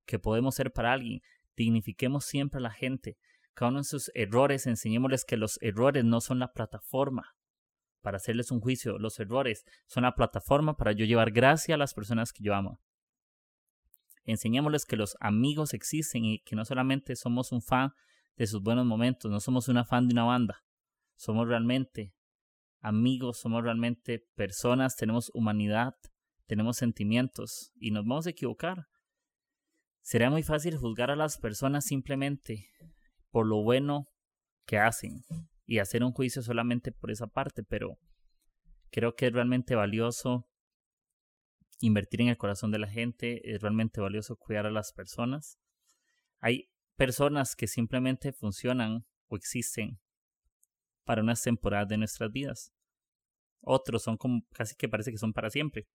que 0.04 0.18
podemos 0.18 0.56
ser 0.56 0.72
para 0.72 0.92
alguien, 0.92 1.20
dignifiquemos 1.56 2.24
siempre 2.24 2.58
a 2.58 2.62
la 2.62 2.72
gente. 2.72 3.16
Cada 3.54 3.70
uno 3.70 3.78
en 3.78 3.84
sus 3.84 4.10
errores, 4.14 4.66
enseñémosles 4.66 5.24
que 5.24 5.36
los 5.36 5.56
errores 5.62 6.04
no 6.04 6.20
son 6.20 6.40
la 6.40 6.52
plataforma 6.52 7.36
para 8.00 8.16
hacerles 8.16 8.50
un 8.50 8.60
juicio. 8.60 8.98
Los 8.98 9.20
errores 9.20 9.64
son 9.86 10.02
la 10.02 10.16
plataforma 10.16 10.76
para 10.76 10.90
yo 10.90 11.04
llevar 11.04 11.30
gracia 11.30 11.76
a 11.76 11.78
las 11.78 11.94
personas 11.94 12.32
que 12.32 12.42
yo 12.42 12.52
amo. 12.52 12.80
Enseñémosles 14.30 14.84
que 14.84 14.96
los 14.96 15.16
amigos 15.20 15.74
existen 15.74 16.24
y 16.24 16.40
que 16.40 16.56
no 16.56 16.64
solamente 16.64 17.16
somos 17.16 17.52
un 17.52 17.62
fan 17.62 17.92
de 18.36 18.46
sus 18.46 18.62
buenos 18.62 18.86
momentos, 18.86 19.30
no 19.30 19.40
somos 19.40 19.68
una 19.68 19.84
fan 19.84 20.08
de 20.08 20.14
una 20.14 20.24
banda, 20.24 20.64
somos 21.16 21.46
realmente 21.46 22.14
amigos, 22.80 23.38
somos 23.38 23.62
realmente 23.62 24.26
personas, 24.34 24.96
tenemos 24.96 25.30
humanidad, 25.34 25.94
tenemos 26.46 26.76
sentimientos 26.76 27.72
y 27.74 27.90
nos 27.90 28.04
vamos 28.04 28.26
a 28.26 28.30
equivocar. 28.30 28.86
Sería 30.00 30.30
muy 30.30 30.42
fácil 30.42 30.76
juzgar 30.76 31.10
a 31.10 31.16
las 31.16 31.38
personas 31.38 31.84
simplemente 31.84 32.70
por 33.30 33.46
lo 33.46 33.62
bueno 33.62 34.06
que 34.66 34.78
hacen 34.78 35.22
y 35.66 35.78
hacer 35.78 36.02
un 36.02 36.12
juicio 36.12 36.42
solamente 36.42 36.90
por 36.92 37.10
esa 37.10 37.26
parte, 37.26 37.62
pero 37.62 37.98
Creo 38.90 39.14
que 39.14 39.26
es 39.26 39.32
realmente 39.32 39.74
valioso 39.74 40.48
invertir 41.80 42.20
en 42.20 42.28
el 42.28 42.36
corazón 42.36 42.70
de 42.70 42.78
la 42.78 42.88
gente, 42.88 43.52
es 43.52 43.60
realmente 43.60 44.00
valioso 44.00 44.36
cuidar 44.36 44.66
a 44.66 44.70
las 44.70 44.92
personas. 44.92 45.58
Hay 46.40 46.70
personas 46.96 47.56
que 47.56 47.66
simplemente 47.66 48.32
funcionan 48.32 49.06
o 49.28 49.36
existen 49.36 49.98
para 51.04 51.22
unas 51.22 51.42
temporadas 51.42 51.88
de 51.88 51.98
nuestras 51.98 52.30
vidas. 52.30 52.72
Otros 53.62 54.02
son 54.02 54.16
como 54.16 54.42
casi 54.52 54.74
que 54.74 54.88
parece 54.88 55.10
que 55.10 55.18
son 55.18 55.32
para 55.32 55.50
siempre. 55.50 55.88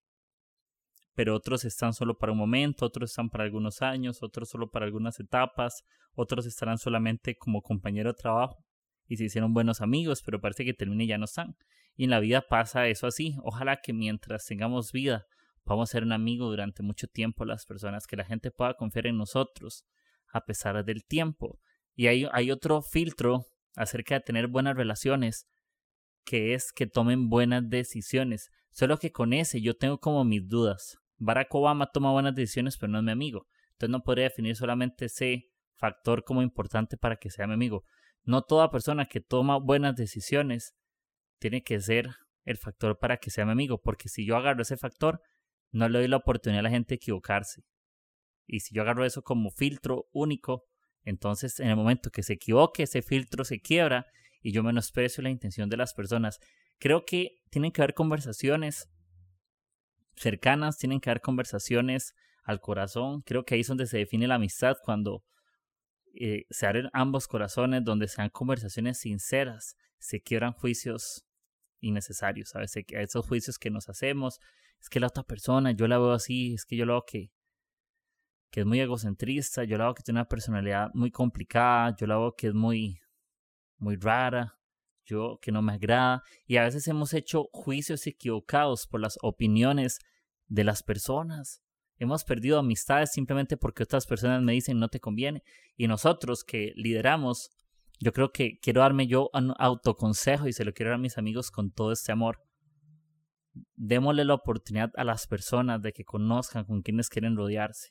Pero 1.14 1.34
otros 1.34 1.64
están 1.64 1.94
solo 1.94 2.18
para 2.18 2.32
un 2.32 2.38
momento, 2.38 2.84
otros 2.84 3.10
están 3.10 3.30
para 3.30 3.44
algunos 3.44 3.80
años, 3.80 4.22
otros 4.22 4.50
solo 4.50 4.70
para 4.70 4.84
algunas 4.84 5.18
etapas, 5.18 5.84
otros 6.14 6.46
estarán 6.46 6.78
solamente 6.78 7.36
como 7.36 7.62
compañero 7.62 8.12
de 8.12 8.18
trabajo 8.18 8.64
y 9.08 9.16
se 9.16 9.24
hicieron 9.24 9.54
buenos 9.54 9.80
amigos, 9.80 10.22
pero 10.22 10.40
parece 10.40 10.64
que 10.64 10.74
termina 10.74 11.04
y 11.04 11.06
ya 11.06 11.18
no 11.18 11.24
están. 11.24 11.56
Y 11.94 12.04
en 12.04 12.10
la 12.10 12.20
vida 12.20 12.42
pasa 12.46 12.88
eso 12.88 13.06
así. 13.06 13.36
Ojalá 13.42 13.80
que 13.80 13.92
mientras 13.92 14.44
tengamos 14.44 14.92
vida 14.92 15.26
podamos 15.66 15.90
ser 15.90 16.04
un 16.04 16.12
amigo 16.12 16.46
durante 16.46 16.84
mucho 16.84 17.08
tiempo 17.08 17.44
las 17.44 17.66
personas, 17.66 18.06
que 18.06 18.16
la 18.16 18.24
gente 18.24 18.52
pueda 18.52 18.74
confiar 18.74 19.08
en 19.08 19.18
nosotros 19.18 19.84
a 20.32 20.44
pesar 20.44 20.82
del 20.84 21.04
tiempo. 21.04 21.58
Y 21.94 22.06
hay, 22.06 22.28
hay 22.32 22.52
otro 22.52 22.82
filtro 22.82 23.46
acerca 23.74 24.14
de 24.14 24.20
tener 24.20 24.46
buenas 24.46 24.76
relaciones, 24.76 25.48
que 26.24 26.54
es 26.54 26.72
que 26.72 26.86
tomen 26.86 27.28
buenas 27.28 27.68
decisiones. 27.68 28.50
Solo 28.70 28.98
que 28.98 29.10
con 29.10 29.32
ese 29.32 29.60
yo 29.60 29.76
tengo 29.76 29.98
como 29.98 30.24
mis 30.24 30.48
dudas. 30.48 30.98
Barack 31.18 31.52
Obama 31.52 31.90
toma 31.92 32.12
buenas 32.12 32.36
decisiones, 32.36 32.78
pero 32.78 32.92
no 32.92 32.98
es 32.98 33.04
mi 33.04 33.10
amigo. 33.12 33.46
Entonces 33.72 33.90
no 33.90 34.04
podría 34.04 34.24
definir 34.24 34.54
solamente 34.54 35.06
ese 35.06 35.50
factor 35.74 36.22
como 36.22 36.42
importante 36.42 36.96
para 36.96 37.16
que 37.16 37.30
sea 37.30 37.48
mi 37.48 37.54
amigo. 37.54 37.82
No 38.22 38.42
toda 38.42 38.70
persona 38.70 39.06
que 39.06 39.20
toma 39.20 39.58
buenas 39.58 39.96
decisiones 39.96 40.76
tiene 41.40 41.62
que 41.64 41.80
ser 41.80 42.10
el 42.44 42.56
factor 42.56 42.98
para 43.00 43.16
que 43.16 43.30
sea 43.30 43.44
mi 43.44 43.52
amigo, 43.52 43.80
porque 43.82 44.08
si 44.08 44.24
yo 44.24 44.36
agarro 44.36 44.62
ese 44.62 44.76
factor, 44.76 45.20
no 45.76 45.88
le 45.88 45.98
doy 45.98 46.08
la 46.08 46.16
oportunidad 46.16 46.60
a 46.60 46.62
la 46.64 46.70
gente 46.70 46.90
de 46.90 46.96
equivocarse. 46.96 47.62
Y 48.46 48.60
si 48.60 48.74
yo 48.74 48.82
agarro 48.82 49.04
eso 49.04 49.22
como 49.22 49.50
filtro 49.50 50.08
único, 50.12 50.64
entonces 51.04 51.60
en 51.60 51.68
el 51.68 51.76
momento 51.76 52.10
que 52.10 52.22
se 52.22 52.34
equivoque, 52.34 52.84
ese 52.84 53.02
filtro 53.02 53.44
se 53.44 53.60
quiebra 53.60 54.06
y 54.40 54.52
yo 54.52 54.62
menosprecio 54.62 55.22
la 55.22 55.30
intención 55.30 55.68
de 55.68 55.76
las 55.76 55.94
personas. 55.94 56.38
Creo 56.78 57.04
que 57.04 57.40
tienen 57.50 57.72
que 57.72 57.82
haber 57.82 57.94
conversaciones 57.94 58.88
cercanas, 60.14 60.78
tienen 60.78 61.00
que 61.00 61.10
haber 61.10 61.20
conversaciones 61.20 62.14
al 62.44 62.60
corazón. 62.60 63.22
Creo 63.22 63.44
que 63.44 63.54
ahí 63.54 63.60
es 63.60 63.66
donde 63.66 63.86
se 63.86 63.98
define 63.98 64.26
la 64.28 64.36
amistad, 64.36 64.76
cuando 64.84 65.24
eh, 66.14 66.44
se 66.50 66.66
abren 66.66 66.88
ambos 66.92 67.28
corazones, 67.28 67.84
donde 67.84 68.08
se 68.08 68.22
dan 68.22 68.30
conversaciones 68.30 68.98
sinceras, 68.98 69.76
se 69.98 70.20
quiebran 70.20 70.52
juicios 70.52 71.26
innecesarios, 71.80 72.50
¿sabes? 72.50 72.72
Esos 72.88 73.26
juicios 73.26 73.58
que 73.58 73.70
nos 73.70 73.88
hacemos, 73.88 74.40
es 74.80 74.88
que 74.88 75.00
la 75.00 75.08
otra 75.08 75.22
persona, 75.22 75.72
yo 75.72 75.88
la 75.88 75.98
veo 75.98 76.12
así, 76.12 76.54
es 76.54 76.64
que 76.64 76.76
yo 76.76 76.86
lo 76.86 76.94
veo 76.94 77.04
que, 77.06 77.30
que 78.50 78.60
es 78.60 78.66
muy 78.66 78.80
egocentrista, 78.80 79.64
yo 79.64 79.78
la 79.78 79.84
veo 79.84 79.94
que 79.94 80.02
tiene 80.02 80.20
una 80.20 80.28
personalidad 80.28 80.90
muy 80.94 81.10
complicada, 81.10 81.94
yo 81.98 82.06
la 82.06 82.18
veo 82.18 82.34
que 82.34 82.48
es 82.48 82.54
muy, 82.54 83.00
muy 83.78 83.96
rara, 83.96 84.58
yo 85.04 85.38
que 85.40 85.52
no 85.52 85.62
me 85.62 85.72
agrada, 85.72 86.22
y 86.46 86.56
a 86.56 86.62
veces 86.62 86.86
hemos 86.88 87.14
hecho 87.14 87.48
juicios 87.52 88.06
equivocados 88.06 88.86
por 88.86 89.00
las 89.00 89.18
opiniones 89.22 89.98
de 90.48 90.64
las 90.64 90.82
personas. 90.82 91.62
Hemos 91.98 92.24
perdido 92.24 92.58
amistades 92.58 93.12
simplemente 93.12 93.56
porque 93.56 93.82
otras 93.82 94.06
personas 94.06 94.42
me 94.42 94.52
dicen 94.52 94.78
no 94.78 94.88
te 94.88 95.00
conviene. 95.00 95.42
Y 95.76 95.86
nosotros 95.88 96.44
que 96.44 96.72
lideramos, 96.76 97.50
yo 98.00 98.12
creo 98.12 98.32
que 98.32 98.58
quiero 98.60 98.82
darme 98.82 99.06
yo 99.06 99.30
un 99.32 99.54
autoconsejo 99.58 100.46
y 100.46 100.52
se 100.52 100.64
lo 100.64 100.74
quiero 100.74 100.90
dar 100.90 100.98
a 100.98 101.02
mis 101.02 101.16
amigos 101.16 101.50
con 101.50 101.70
todo 101.70 101.92
este 101.92 102.12
amor. 102.12 102.45
Démosle 103.74 104.24
la 104.24 104.34
oportunidad 104.34 104.90
a 104.96 105.04
las 105.04 105.26
personas 105.26 105.82
de 105.82 105.92
que 105.92 106.04
conozcan 106.04 106.64
con 106.64 106.82
quienes 106.82 107.08
quieren 107.08 107.36
rodearse. 107.36 107.90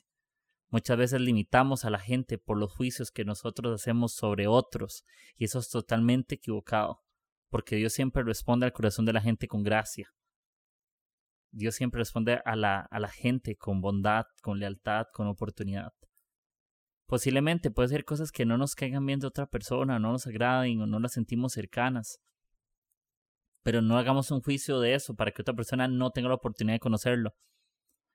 Muchas 0.68 0.98
veces 0.98 1.20
limitamos 1.20 1.84
a 1.84 1.90
la 1.90 1.98
gente 1.98 2.38
por 2.38 2.58
los 2.58 2.72
juicios 2.72 3.10
que 3.10 3.24
nosotros 3.24 3.80
hacemos 3.80 4.14
sobre 4.14 4.48
otros 4.48 5.04
y 5.36 5.44
eso 5.44 5.60
es 5.60 5.68
totalmente 5.68 6.36
equivocado, 6.36 7.02
porque 7.50 7.76
Dios 7.76 7.92
siempre 7.92 8.24
responde 8.24 8.66
al 8.66 8.72
corazón 8.72 9.04
de 9.04 9.12
la 9.12 9.20
gente 9.20 9.46
con 9.46 9.62
gracia. 9.62 10.12
Dios 11.52 11.76
siempre 11.76 12.00
responde 12.00 12.40
a 12.44 12.56
la, 12.56 12.80
a 12.80 12.98
la 12.98 13.08
gente 13.08 13.56
con 13.56 13.80
bondad, 13.80 14.26
con 14.42 14.58
lealtad, 14.58 15.06
con 15.12 15.28
oportunidad. 15.28 15.92
Posiblemente 17.06 17.70
puede 17.70 17.88
ser 17.88 18.04
cosas 18.04 18.32
que 18.32 18.44
no 18.44 18.58
nos 18.58 18.74
caigan 18.74 19.06
bien 19.06 19.20
de 19.20 19.28
otra 19.28 19.46
persona, 19.46 20.00
no 20.00 20.10
nos 20.10 20.26
agraden 20.26 20.82
o 20.82 20.86
no 20.86 20.98
las 20.98 21.12
sentimos 21.12 21.52
cercanas. 21.52 22.18
Pero 23.66 23.82
no 23.82 23.98
hagamos 23.98 24.30
un 24.30 24.42
juicio 24.42 24.78
de 24.78 24.94
eso 24.94 25.16
para 25.16 25.32
que 25.32 25.42
otra 25.42 25.52
persona 25.52 25.88
no 25.88 26.12
tenga 26.12 26.28
la 26.28 26.36
oportunidad 26.36 26.76
de 26.76 26.78
conocerlo. 26.78 27.34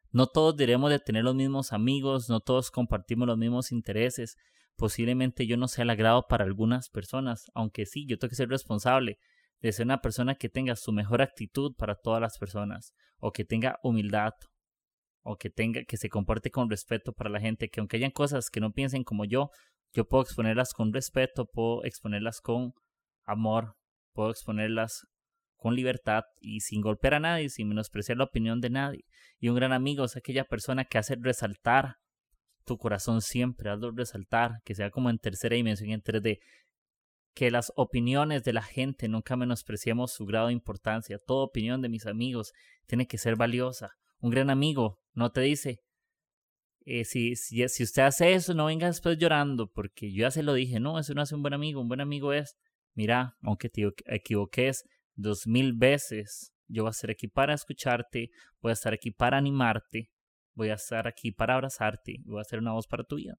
No 0.10 0.28
todos 0.28 0.56
diremos 0.56 0.90
de 0.90 1.00
tener 1.00 1.26
los 1.26 1.36
mismos 1.36 1.74
amigos, 1.74 2.30
no 2.30 2.40
todos 2.40 2.72
compartimos 2.72 3.28
los 3.28 3.38
mismos 3.38 3.74
intereses. 3.74 4.38
Posiblemente 4.78 5.46
yo 5.48 5.58
no 5.58 5.68
sea 5.68 5.84
el 5.84 5.90
agrado 5.90 6.26
para 6.30 6.46
algunas 6.46 6.90
personas, 6.90 7.52
aunque 7.54 7.86
sí, 7.86 8.06
yo 8.08 8.18
tengo 8.18 8.30
que 8.30 8.38
ser 8.38 8.48
responsable 8.48 9.20
de 9.60 9.74
ser 9.74 9.88
una 9.88 10.00
persona 10.00 10.36
que 10.36 10.48
tenga 10.48 10.78
su 10.78 10.94
mejor 10.94 11.22
actitud 11.22 11.76
para 11.76 11.96
todas 11.96 12.22
las 12.22 12.38
personas, 12.38 12.94
o 13.20 13.34
que 13.34 13.44
tenga 13.44 13.78
humildad, 13.84 14.32
o 15.22 15.36
que 15.36 15.50
tenga, 15.50 15.84
que 15.84 15.98
se 15.98 16.08
comporte 16.08 16.50
con 16.50 16.70
respeto 16.70 17.12
para 17.12 17.30
la 17.30 17.42
gente, 17.42 17.68
que 17.68 17.82
aunque 17.82 17.98
hayan 17.98 18.12
cosas 18.12 18.50
que 18.50 18.62
no 18.62 18.72
piensen 18.72 19.04
como 19.04 19.26
yo, 19.26 19.50
yo 19.92 20.08
puedo 20.08 20.24
exponerlas 20.24 20.74
con 20.74 20.94
respeto, 20.94 21.46
puedo 21.46 21.84
exponerlas 21.84 22.40
con 22.40 22.74
amor, 23.26 23.76
puedo 24.14 24.32
exponerlas 24.32 25.11
con 25.62 25.76
libertad 25.76 26.24
y 26.40 26.62
sin 26.62 26.82
golpear 26.82 27.14
a 27.14 27.20
nadie, 27.20 27.48
sin 27.50 27.70
menospreciar 27.70 28.18
la 28.18 28.24
opinión 28.24 28.62
de 28.62 28.72
nadie. 28.72 29.06
Y 29.38 29.50
un 29.50 29.56
gran 29.56 29.74
amigo 29.74 30.04
es 30.04 30.18
aquella 30.18 30.46
persona 30.46 30.86
que 30.86 30.98
hace 30.98 31.16
resaltar 31.22 31.98
tu 32.66 32.80
corazón 32.80 33.22
siempre, 33.22 33.70
hazlo 33.70 33.92
resaltar, 33.92 34.64
que 34.66 34.74
sea 34.74 34.90
como 34.90 35.12
en 35.12 35.20
tercera 35.20 35.56
dimensión, 35.56 35.92
en 35.92 36.02
3D, 36.02 36.40
que 37.36 37.52
las 37.52 37.72
opiniones 37.76 38.44
de 38.44 38.54
la 38.54 38.64
gente 38.64 39.08
nunca 39.08 39.36
menospreciemos 39.36 40.12
su 40.12 40.26
grado 40.26 40.48
de 40.48 40.54
importancia. 40.54 41.20
Toda 41.20 41.46
opinión 41.46 41.84
de 41.84 41.90
mis 41.90 42.08
amigos 42.08 42.54
tiene 42.88 43.06
que 43.06 43.20
ser 43.20 43.36
valiosa. 43.36 43.92
Un 44.20 44.32
gran 44.32 44.50
amigo 44.50 45.00
no 45.14 45.32
te 45.32 45.42
dice, 45.42 45.84
eh, 46.86 47.06
si, 47.06 47.36
si, 47.36 47.68
si, 47.70 47.84
usted 47.84 48.02
hace 48.02 48.34
eso, 48.34 48.56
no 48.56 48.66
venga 48.66 48.88
después 48.88 49.16
llorando, 49.20 49.72
porque 49.72 50.12
yo 50.12 50.22
ya 50.22 50.32
se 50.32 50.42
lo 50.42 50.56
dije, 50.56 50.80
no, 50.80 50.98
eso 50.98 51.14
no 51.14 51.22
hace 51.22 51.36
un 51.36 51.44
buen 51.44 51.54
amigo. 51.54 51.82
Un 51.82 51.88
buen 51.88 52.02
amigo 52.02 52.34
es, 52.34 52.58
mira, 52.96 53.38
aunque 53.44 53.70
te 53.70 53.88
equivoques 54.08 54.86
dos 55.22 55.48
mil 55.48 55.74
veces, 55.74 56.54
yo 56.68 56.84
voy 56.84 56.90
a 56.90 56.92
estar 56.92 57.12
aquí 57.12 57.28
para 57.28 57.54
escucharte, 57.54 58.30
voy 58.62 58.72
a 58.72 58.74
estar 58.74 58.94
aquí 58.94 59.12
para 59.12 59.38
animarte, 59.38 60.10
voy 60.54 60.70
a 60.70 60.76
estar 60.76 61.08
aquí 61.08 61.32
para 61.32 61.56
abrazarte, 61.56 62.18
voy 62.24 62.42
a 62.42 62.44
ser 62.44 62.60
una 62.60 62.74
voz 62.74 62.88
para 62.88 63.04
tu 63.04 63.18
vida. 63.18 63.36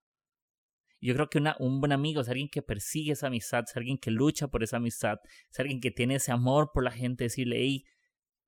Yo 1.01 1.15
creo 1.15 1.29
que 1.29 1.43
un 1.59 1.81
buen 1.81 1.93
amigo 1.93 2.21
es 2.21 2.29
alguien 2.29 2.49
que 2.49 2.63
persigue 2.63 3.13
esa 3.13 3.27
amistad, 3.27 3.65
es 3.67 3.77
alguien 3.77 3.99
que 3.99 4.13
lucha 4.13 4.47
por 4.49 4.63
esa 4.63 4.77
amistad, 4.77 5.19
es 5.51 5.59
alguien 5.59 5.81
que 5.81 5.91
tiene 5.91 6.15
ese 6.15 6.31
amor 6.31 6.71
por 6.73 6.85
la 6.85 6.93
gente, 6.93 7.25
decirle, 7.25 7.57
hey, 7.59 7.85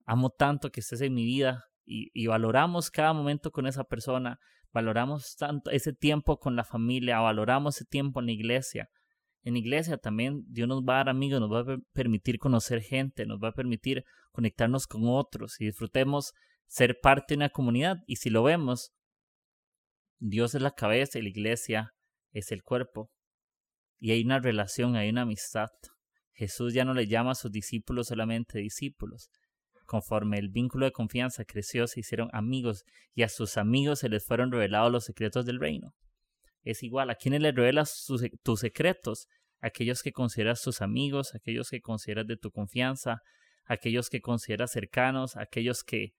amo 0.07 0.31
tanto 0.31 0.71
que 0.71 0.81
estés 0.81 1.01
en 1.01 1.15
mi 1.15 1.25
vida 1.25 1.65
y 1.85 2.27
valoramos 2.29 2.91
cada 2.91 3.13
momento 3.13 3.51
con 3.51 3.67
esa 3.67 3.85
persona, 3.85 4.39
valoramos 4.73 5.37
tanto 5.37 5.71
ese 5.71 5.93
tiempo 5.93 6.39
con 6.39 6.55
la 6.57 6.65
familia, 6.65 7.21
valoramos 7.21 7.77
ese 7.77 7.87
tiempo 7.87 8.21
en 8.21 8.27
la 8.27 8.33
iglesia. 8.33 8.89
En 9.45 9.59
iglesia 9.59 9.99
también 9.99 10.43
Dios 10.49 10.67
nos 10.67 10.83
va 10.83 10.95
a 10.95 10.97
dar 10.97 11.11
amigos, 11.11 11.39
nos 11.39 11.53
va 11.53 11.75
a 11.75 11.79
permitir 11.93 12.39
conocer 12.39 12.81
gente, 12.81 13.27
nos 13.27 13.39
va 13.39 13.49
a 13.49 13.53
permitir 13.53 14.05
conectarnos 14.33 14.87
con 14.87 15.03
otros 15.05 15.61
y 15.61 15.67
disfrutemos 15.67 16.33
ser 16.67 16.99
parte 17.01 17.35
de 17.35 17.37
una 17.37 17.51
comunidad. 17.51 17.99
Y 18.07 18.17
si 18.17 18.31
lo 18.31 18.43
vemos, 18.43 18.93
Dios 20.19 20.55
es 20.55 20.63
la 20.63 20.71
cabeza 20.71 21.19
y 21.19 21.23
la 21.23 21.29
iglesia 21.29 21.95
es 22.33 22.53
el 22.53 22.63
cuerpo. 22.63 23.11
Y 24.01 24.13
hay 24.13 24.25
una 24.25 24.41
relación, 24.41 24.97
hay 24.97 25.11
una 25.11 25.23
amistad. 25.23 25.69
Jesús 26.33 26.73
ya 26.73 26.87
no 26.87 26.95
le 26.95 27.07
llama 27.07 27.33
a 27.33 27.37
sus 27.37 27.53
discípulos 27.53 28.09
solamente 28.09 28.59
discípulos. 28.59 29.31
Conforme 29.85 30.39
el 30.39 30.49
vínculo 30.49 30.87
de 30.87 30.93
confianza 30.93 31.45
creció, 31.45 31.87
se 31.87 32.01
hicieron 32.01 32.31
amigos 32.33 32.85
y 33.15 33.23
a 33.23 33.29
sus 33.29 33.59
amigos 33.59 33.99
se 33.99 34.09
les 34.09 34.25
fueron 34.25 34.51
revelados 34.51 34.91
los 34.91 35.05
secretos 35.05 35.45
del 35.45 35.61
reino. 35.61 35.95
Es 36.65 36.83
igual, 36.83 37.11
¿a 37.11 37.15
quienes 37.15 37.43
le 37.43 37.53
revelas 37.53 38.05
tus 38.43 38.61
secretos? 38.61 39.29
Aquellos 39.61 40.03
que 40.03 40.13
consideras 40.13 40.63
tus 40.63 40.83
amigos, 40.83 41.35
aquellos 41.35 41.71
que 41.71 41.81
consideras 41.81 42.27
de 42.27 42.37
tu 42.37 42.51
confianza, 42.51 43.21
aquellos 43.65 44.11
que 44.11 44.21
consideras 44.21 44.73
cercanos, 44.73 45.37
aquellos 45.37 45.85
que 45.85 46.15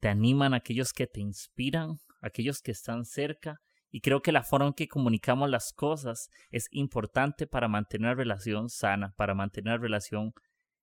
te 0.00 0.08
animan, 0.08 0.54
aquellos 0.54 0.92
que 0.92 1.06
te 1.06 1.20
inspiran, 1.20 1.98
aquellos 2.20 2.60
que 2.60 2.72
están 2.72 3.04
cerca 3.04 3.60
y 3.90 4.00
creo 4.00 4.20
que 4.20 4.32
la 4.32 4.42
forma 4.42 4.66
en 4.66 4.72
que 4.74 4.88
comunicamos 4.88 5.48
las 5.48 5.72
cosas 5.72 6.28
es 6.50 6.68
importante 6.70 7.46
para 7.46 7.68
mantener 7.68 8.08
una 8.08 8.14
relación 8.14 8.68
sana, 8.68 9.14
para 9.16 9.34
mantener 9.34 9.74
una 9.74 9.82
relación 9.82 10.32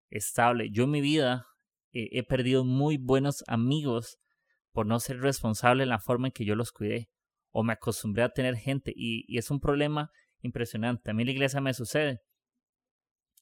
estable. 0.10 0.72
Yo 0.72 0.86
en 0.86 0.92
mi 0.92 1.02
vida 1.02 1.46
he 1.92 2.24
perdido 2.24 2.66
muy 2.66 2.98
buenos 2.98 3.44
amigos 3.48 4.18
por 4.72 4.86
no 4.86 5.00
ser 5.00 5.20
responsable 5.20 5.84
en 5.84 5.90
la 5.90 6.00
forma 6.00 6.28
en 6.28 6.34
que 6.34 6.46
yo 6.46 6.56
los 6.56 6.72
cuidé. 6.72 7.10
O 7.58 7.64
me 7.64 7.72
acostumbré 7.72 8.24
a 8.24 8.30
tener 8.30 8.58
gente 8.58 8.92
y, 8.94 9.24
y 9.28 9.38
es 9.38 9.50
un 9.50 9.62
problema 9.62 10.12
impresionante. 10.42 11.12
A 11.12 11.14
mí 11.14 11.24
la 11.24 11.32
iglesia 11.32 11.62
me 11.62 11.74
sucede. 11.74 12.20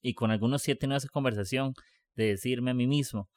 Y 0.03 0.13
con 0.13 0.29
algunos 0.29 0.61
sí 0.61 0.69
he 0.69 0.75
tenido 0.75 0.99
conversación 1.11 1.73
de 2.15 2.25
decirme 2.25 2.71
a 2.71 2.73
mí 2.75 2.85
mismo, 2.85 3.29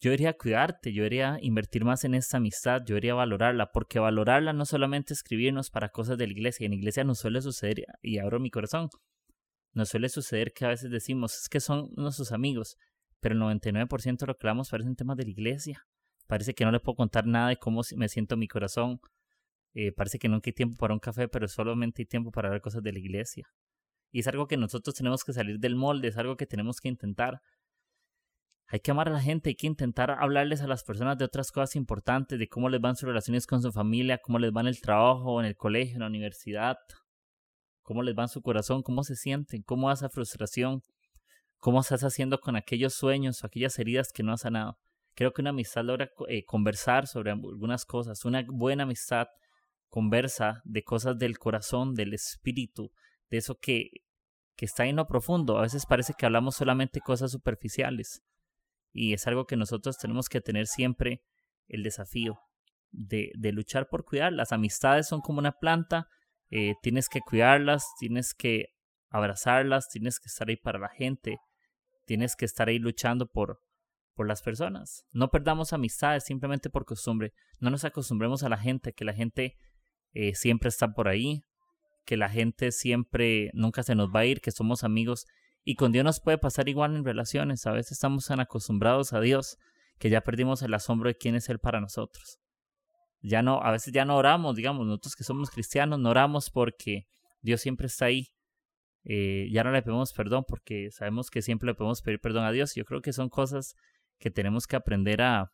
yo 0.00 0.10
debería 0.10 0.36
cuidarte, 0.36 0.92
yo 0.92 1.04
debería 1.04 1.38
invertir 1.40 1.84
más 1.84 2.04
en 2.04 2.14
esta 2.14 2.38
amistad, 2.38 2.80
yo 2.80 2.94
debería 2.96 3.14
valorarla, 3.14 3.70
porque 3.72 3.98
valorarla 3.98 4.52
no 4.52 4.66
solamente 4.66 5.14
escribirnos 5.14 5.70
para 5.70 5.88
cosas 5.88 6.18
de 6.18 6.26
la 6.26 6.32
iglesia, 6.32 6.64
en 6.64 6.72
la 6.72 6.76
iglesia 6.76 7.04
nos 7.04 7.20
suele 7.20 7.40
suceder, 7.40 7.84
y 8.02 8.18
abro 8.18 8.40
mi 8.40 8.50
corazón, 8.50 8.90
nos 9.72 9.88
suele 9.88 10.08
suceder 10.08 10.52
que 10.52 10.66
a 10.66 10.68
veces 10.68 10.90
decimos, 10.90 11.38
es 11.38 11.48
que 11.48 11.60
son 11.60 11.90
nuestros 11.96 12.32
amigos, 12.32 12.76
pero 13.20 13.34
el 13.34 13.40
99% 13.40 14.18
de 14.18 14.26
lo 14.26 14.36
que 14.36 14.46
hablamos 14.46 14.68
parecen 14.68 14.96
temas 14.96 15.16
de 15.16 15.24
la 15.24 15.30
iglesia. 15.30 15.86
Parece 16.26 16.54
que 16.54 16.64
no 16.64 16.72
le 16.72 16.80
puedo 16.80 16.96
contar 16.96 17.26
nada 17.26 17.48
de 17.48 17.56
cómo 17.56 17.82
me 17.96 18.08
siento 18.08 18.34
en 18.34 18.40
mi 18.40 18.48
corazón. 18.48 19.00
Eh, 19.78 19.92
parece 19.92 20.18
que 20.18 20.30
nunca 20.30 20.48
hay 20.48 20.54
tiempo 20.54 20.78
para 20.78 20.94
un 20.94 21.00
café, 21.00 21.28
pero 21.28 21.46
solamente 21.48 22.00
hay 22.00 22.06
tiempo 22.06 22.30
para 22.30 22.48
ver 22.48 22.62
cosas 22.62 22.82
de 22.82 22.92
la 22.92 22.98
iglesia. 22.98 23.46
Y 24.10 24.20
es 24.20 24.26
algo 24.26 24.46
que 24.46 24.56
nosotros 24.56 24.94
tenemos 24.94 25.22
que 25.22 25.34
salir 25.34 25.58
del 25.58 25.76
molde, 25.76 26.08
es 26.08 26.16
algo 26.16 26.38
que 26.38 26.46
tenemos 26.46 26.80
que 26.80 26.88
intentar. 26.88 27.42
Hay 28.68 28.80
que 28.80 28.90
amar 28.90 29.08
a 29.08 29.12
la 29.12 29.20
gente, 29.20 29.50
hay 29.50 29.54
que 29.54 29.66
intentar 29.66 30.12
hablarles 30.12 30.62
a 30.62 30.66
las 30.66 30.82
personas 30.82 31.18
de 31.18 31.26
otras 31.26 31.52
cosas 31.52 31.76
importantes, 31.76 32.38
de 32.38 32.48
cómo 32.48 32.70
les 32.70 32.80
van 32.80 32.96
sus 32.96 33.06
relaciones 33.06 33.46
con 33.46 33.60
su 33.60 33.70
familia, 33.70 34.16
cómo 34.16 34.38
les 34.38 34.50
va 34.50 34.62
en 34.62 34.68
el 34.68 34.80
trabajo, 34.80 35.40
en 35.40 35.46
el 35.46 35.56
colegio, 35.56 35.96
en 35.96 36.00
la 36.00 36.06
universidad, 36.06 36.78
cómo 37.82 38.02
les 38.02 38.16
va 38.16 38.22
en 38.22 38.28
su 38.30 38.40
corazón, 38.40 38.82
cómo 38.82 39.02
se 39.02 39.14
sienten, 39.14 39.62
cómo 39.62 39.88
va 39.88 39.92
esa 39.92 40.08
frustración, 40.08 40.80
cómo 41.58 41.80
estás 41.80 42.02
haciendo 42.02 42.40
con 42.40 42.56
aquellos 42.56 42.94
sueños 42.94 43.44
o 43.44 43.46
aquellas 43.46 43.78
heridas 43.78 44.10
que 44.10 44.22
no 44.22 44.32
has 44.32 44.40
sanado. 44.40 44.78
Creo 45.14 45.34
que 45.34 45.42
una 45.42 45.50
amistad 45.50 45.84
logra 45.84 46.10
eh, 46.28 46.46
conversar 46.46 47.06
sobre 47.06 47.30
algunas 47.30 47.84
cosas. 47.84 48.24
Una 48.24 48.42
buena 48.48 48.84
amistad 48.84 49.26
conversa 49.96 50.60
de 50.66 50.84
cosas 50.84 51.16
del 51.16 51.38
corazón, 51.38 51.94
del 51.94 52.12
espíritu, 52.12 52.92
de 53.30 53.38
eso 53.38 53.58
que, 53.58 54.02
que 54.54 54.66
está 54.66 54.84
en 54.84 54.96
lo 54.96 55.06
profundo. 55.06 55.56
A 55.56 55.62
veces 55.62 55.86
parece 55.86 56.12
que 56.12 56.26
hablamos 56.26 56.54
solamente 56.54 57.00
cosas 57.00 57.30
superficiales 57.32 58.22
y 58.92 59.14
es 59.14 59.26
algo 59.26 59.46
que 59.46 59.56
nosotros 59.56 59.96
tenemos 59.96 60.28
que 60.28 60.42
tener 60.42 60.66
siempre 60.66 61.22
el 61.66 61.82
desafío 61.82 62.38
de, 62.90 63.32
de 63.38 63.52
luchar 63.52 63.88
por 63.88 64.04
cuidar. 64.04 64.34
Las 64.34 64.52
amistades 64.52 65.08
son 65.08 65.22
como 65.22 65.38
una 65.38 65.52
planta, 65.52 66.10
eh, 66.50 66.74
tienes 66.82 67.08
que 67.08 67.22
cuidarlas, 67.22 67.86
tienes 67.98 68.34
que 68.34 68.74
abrazarlas, 69.08 69.88
tienes 69.88 70.20
que 70.20 70.28
estar 70.28 70.50
ahí 70.50 70.58
para 70.58 70.78
la 70.78 70.90
gente, 70.90 71.38
tienes 72.04 72.36
que 72.36 72.44
estar 72.44 72.68
ahí 72.68 72.78
luchando 72.78 73.30
por, 73.32 73.62
por 74.12 74.28
las 74.28 74.42
personas. 74.42 75.06
No 75.10 75.30
perdamos 75.30 75.72
amistades 75.72 76.24
simplemente 76.24 76.68
por 76.68 76.84
costumbre. 76.84 77.32
No 77.60 77.70
nos 77.70 77.86
acostumbremos 77.86 78.42
a 78.42 78.50
la 78.50 78.58
gente, 78.58 78.92
que 78.92 79.06
la 79.06 79.14
gente 79.14 79.56
eh, 80.16 80.34
siempre 80.34 80.70
está 80.70 80.94
por 80.94 81.08
ahí, 81.08 81.44
que 82.06 82.16
la 82.16 82.30
gente 82.30 82.72
siempre 82.72 83.50
nunca 83.52 83.82
se 83.82 83.94
nos 83.94 84.08
va 84.08 84.20
a 84.20 84.24
ir, 84.24 84.40
que 84.40 84.50
somos 84.50 84.82
amigos. 84.82 85.26
Y 85.62 85.74
con 85.74 85.92
Dios 85.92 86.06
nos 86.06 86.20
puede 86.20 86.38
pasar 86.38 86.70
igual 86.70 86.96
en 86.96 87.04
relaciones. 87.04 87.66
A 87.66 87.72
veces 87.72 87.92
estamos 87.92 88.24
tan 88.24 88.40
acostumbrados 88.40 89.12
a 89.12 89.20
Dios 89.20 89.58
que 89.98 90.08
ya 90.08 90.22
perdimos 90.22 90.62
el 90.62 90.72
asombro 90.72 91.08
de 91.08 91.16
quién 91.16 91.34
es 91.34 91.50
Él 91.50 91.58
para 91.58 91.82
nosotros. 91.82 92.38
Ya 93.20 93.42
no, 93.42 93.60
a 93.62 93.70
veces 93.72 93.92
ya 93.92 94.06
no 94.06 94.16
oramos, 94.16 94.56
digamos, 94.56 94.86
nosotros 94.86 95.16
que 95.16 95.24
somos 95.24 95.50
cristianos 95.50 95.98
no 95.98 96.08
oramos 96.08 96.48
porque 96.48 97.06
Dios 97.42 97.60
siempre 97.60 97.88
está 97.88 98.06
ahí. 98.06 98.28
Eh, 99.04 99.48
ya 99.52 99.64
no 99.64 99.70
le 99.70 99.82
pedimos 99.82 100.14
perdón 100.14 100.44
porque 100.48 100.90
sabemos 100.92 101.28
que 101.28 101.42
siempre 101.42 101.66
le 101.66 101.74
podemos 101.74 102.00
pedir 102.00 102.20
perdón 102.20 102.44
a 102.44 102.52
Dios. 102.52 102.74
Yo 102.74 102.86
creo 102.86 103.02
que 103.02 103.12
son 103.12 103.28
cosas 103.28 103.74
que 104.18 104.30
tenemos 104.30 104.66
que 104.66 104.76
aprender 104.76 105.20
a, 105.20 105.52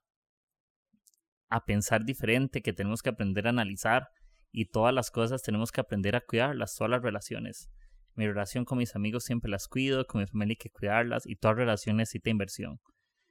a 1.48 1.64
pensar 1.64 2.04
diferente, 2.04 2.62
que 2.62 2.72
tenemos 2.72 3.02
que 3.02 3.08
aprender 3.10 3.48
a 3.48 3.50
analizar 3.50 4.08
y 4.52 4.66
todas 4.66 4.94
las 4.94 5.10
cosas 5.10 5.42
tenemos 5.42 5.72
que 5.72 5.80
aprender 5.80 6.14
a 6.14 6.20
cuidarlas, 6.20 6.76
todas 6.76 6.90
las 6.90 7.02
relaciones. 7.02 7.70
Mi 8.14 8.26
relación 8.26 8.66
con 8.66 8.78
mis 8.78 8.94
amigos 8.94 9.24
siempre 9.24 9.50
las 9.50 9.66
cuido, 9.66 10.06
con 10.06 10.20
mi 10.20 10.26
familia 10.26 10.52
hay 10.52 10.56
que 10.56 10.70
cuidarlas 10.70 11.26
y 11.26 11.36
toda 11.36 11.54
relación 11.54 11.96
necesita 11.96 12.28
inversión. 12.28 12.78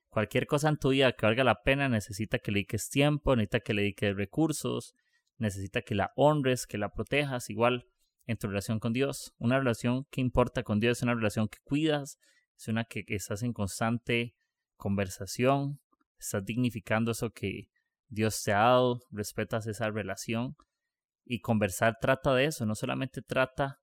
Cualquier 0.10 0.48
cosa 0.48 0.70
en 0.70 0.78
tu 0.78 0.90
vida 0.90 1.12
que 1.14 1.26
valga 1.26 1.44
la 1.44 1.62
pena 1.62 1.88
necesita 1.88 2.40
que 2.40 2.52
le 2.52 2.58
dediques 2.58 2.90
tiempo, 2.90 3.36
necesita 3.36 3.60
que 3.60 3.74
le 3.74 3.84
dediques 3.84 4.16
recursos, 4.16 4.96
necesita 5.38 5.84
que 5.84 5.96
la 5.96 6.12
honres, 6.16 6.66
que 6.66 6.80
la 6.80 6.92
protejas, 6.92 7.50
igual 7.50 7.86
en 8.26 8.38
tu 8.38 8.48
relación 8.48 8.80
con 8.80 8.92
Dios. 8.92 9.34
Una 9.38 9.60
relación 9.60 10.06
que 10.10 10.22
importa 10.22 10.64
con 10.64 10.80
Dios 10.80 10.98
es 10.98 11.04
una 11.04 11.14
relación 11.14 11.48
que 11.48 11.60
cuidas, 11.64 12.18
es 12.58 12.68
una 12.68 12.84
que, 12.84 13.06
estás 13.08 13.44
en 13.44 13.54
constante 13.54 14.36
conversación, 14.76 15.80
estás 16.20 16.44
dignificando 16.44 17.12
eso 17.12 17.32
que 17.32 17.70
Dios 18.10 18.44
te 18.44 18.52
ha 18.52 18.60
dado, 18.60 19.00
respetas 19.12 19.68
esa 19.68 19.92
relación 19.92 20.58
y 21.26 21.40
conversar 21.42 21.98
trata 22.00 22.34
de 22.34 22.46
eso, 22.46 22.66
no 22.66 22.76
solamente 22.76 23.22
trata 23.22 23.80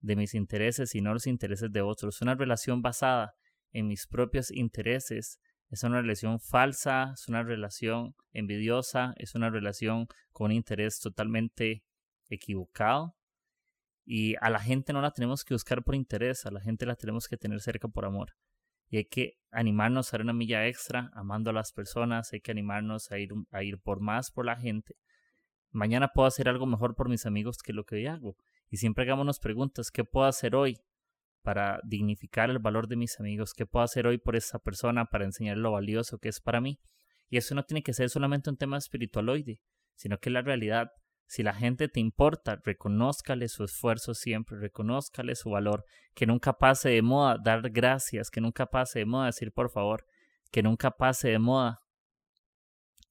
de 0.00 0.16
mis 0.16 0.34
intereses, 0.34 0.90
sino 0.90 1.12
los 1.12 1.26
intereses 1.26 1.70
de 1.72 1.82
otros. 1.82 2.20
Una 2.22 2.34
relación 2.34 2.82
basada 2.82 3.34
en 3.72 3.88
mis 3.88 4.06
propios 4.06 4.50
intereses 4.50 5.40
es 5.70 5.82
una 5.82 6.00
relación 6.00 6.40
falsa, 6.40 7.12
es 7.14 7.28
una 7.28 7.42
relación 7.42 8.14
envidiosa, 8.32 9.14
es 9.16 9.34
una 9.34 9.50
relación 9.50 10.06
con 10.32 10.46
un 10.46 10.52
interés 10.52 10.98
totalmente 10.98 11.84
equivocado. 12.30 13.14
Y 14.04 14.36
a 14.40 14.48
la 14.48 14.60
gente 14.60 14.94
no 14.94 15.02
la 15.02 15.10
tenemos 15.10 15.44
que 15.44 15.52
buscar 15.52 15.84
por 15.84 15.94
interés, 15.94 16.46
a 16.46 16.50
la 16.50 16.60
gente 16.60 16.86
la 16.86 16.96
tenemos 16.96 17.28
que 17.28 17.36
tener 17.36 17.60
cerca 17.60 17.88
por 17.88 18.06
amor. 18.06 18.32
Y 18.88 18.96
hay 18.96 19.04
que 19.04 19.34
animarnos 19.50 20.08
a 20.08 20.16
dar 20.16 20.22
una 20.22 20.32
milla 20.32 20.66
extra, 20.66 21.10
amando 21.12 21.50
a 21.50 21.52
las 21.52 21.72
personas, 21.72 22.32
hay 22.32 22.40
que 22.40 22.50
animarnos 22.50 23.10
a 23.12 23.18
ir, 23.18 23.30
a 23.50 23.62
ir 23.62 23.78
por 23.78 24.00
más 24.00 24.30
por 24.30 24.46
la 24.46 24.56
gente. 24.56 24.96
Mañana 25.70 26.08
puedo 26.08 26.26
hacer 26.26 26.48
algo 26.48 26.66
mejor 26.66 26.94
por 26.94 27.08
mis 27.08 27.26
amigos 27.26 27.58
que 27.58 27.72
lo 27.72 27.84
que 27.84 27.96
hoy 27.96 28.06
hago. 28.06 28.36
Y 28.70 28.78
siempre 28.78 29.04
hagámonos 29.04 29.38
preguntas, 29.38 29.90
¿qué 29.90 30.04
puedo 30.04 30.26
hacer 30.26 30.54
hoy 30.54 30.78
para 31.42 31.80
dignificar 31.84 32.50
el 32.50 32.58
valor 32.58 32.88
de 32.88 32.96
mis 32.96 33.18
amigos? 33.20 33.54
¿Qué 33.54 33.66
puedo 33.66 33.84
hacer 33.84 34.06
hoy 34.06 34.18
por 34.18 34.36
esa 34.36 34.58
persona 34.58 35.06
para 35.06 35.24
enseñar 35.24 35.56
lo 35.56 35.72
valioso 35.72 36.18
que 36.18 36.28
es 36.28 36.40
para 36.40 36.60
mí? 36.60 36.80
Y 37.30 37.36
eso 37.36 37.54
no 37.54 37.64
tiene 37.64 37.82
que 37.82 37.92
ser 37.92 38.08
solamente 38.08 38.50
un 38.50 38.56
tema 38.56 38.78
espiritualoide, 38.78 39.60
sino 39.94 40.18
que 40.18 40.30
la 40.30 40.42
realidad. 40.42 40.90
Si 41.26 41.42
la 41.42 41.52
gente 41.52 41.88
te 41.88 42.00
importa, 42.00 42.58
reconózcale 42.64 43.48
su 43.48 43.62
esfuerzo 43.62 44.14
siempre, 44.14 44.58
reconózcale 44.58 45.34
su 45.34 45.50
valor, 45.50 45.84
que 46.14 46.26
nunca 46.26 46.54
pase 46.54 46.88
de 46.88 47.02
moda 47.02 47.36
dar 47.42 47.68
gracias, 47.68 48.30
que 48.30 48.40
nunca 48.40 48.64
pase 48.64 49.00
de 49.00 49.04
moda 49.04 49.26
decir 49.26 49.52
por 49.52 49.68
favor, 49.68 50.06
que 50.50 50.62
nunca 50.62 50.90
pase 50.92 51.28
de 51.28 51.38
moda 51.38 51.80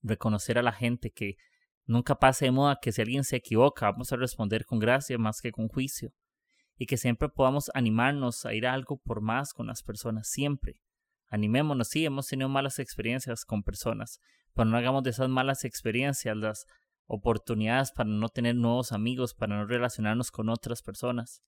reconocer 0.02 0.58
a 0.58 0.64
la 0.64 0.72
gente, 0.72 1.12
que 1.12 1.38
nunca 1.88 2.20
pase 2.20 2.46
de 2.46 2.52
moda 2.52 2.80
que 2.82 2.92
si 2.92 3.02
alguien 3.02 3.24
se 3.24 3.38
equivoca 3.38 3.90
vamos 3.92 4.12
a 4.12 4.18
responder 4.18 4.66
con 4.66 4.78
gracia 4.80 5.18
más 5.18 5.42
que 5.42 5.52
con 5.52 5.68
juicio 5.68 6.14
y 6.78 6.86
que 6.86 6.98
siempre 6.98 7.30
podamos 7.30 7.72
animarnos 7.74 8.46
a 8.46 8.54
ir 8.54 8.68
a 8.68 8.74
algo 8.74 8.98
por 8.98 9.22
más 9.22 9.54
con 9.54 9.68
las 9.68 9.82
personas, 9.82 10.28
siempre. 10.28 10.80
Animémonos, 11.30 11.90
sí, 11.90 12.06
hemos 12.06 12.28
tenido 12.28 12.50
malas 12.50 12.80
experiencias 12.80 13.46
con 13.46 13.64
personas, 13.64 14.22
pero 14.54 14.66
no 14.66 14.78
hagamos 14.78 15.04
de 15.04 15.10
esas 15.10 15.28
malas 15.28 15.66
experiencias 15.66 16.38
las 16.38 16.68
oportunidades 17.08 17.92
para 17.92 18.10
no 18.10 18.30
tener 18.30 18.56
nuevos 18.56 18.92
amigos, 18.92 19.34
para 19.34 19.58
no 19.58 19.66
relacionarnos 19.66 20.32
con 20.32 20.50
otras 20.50 20.82
personas. 20.82 21.42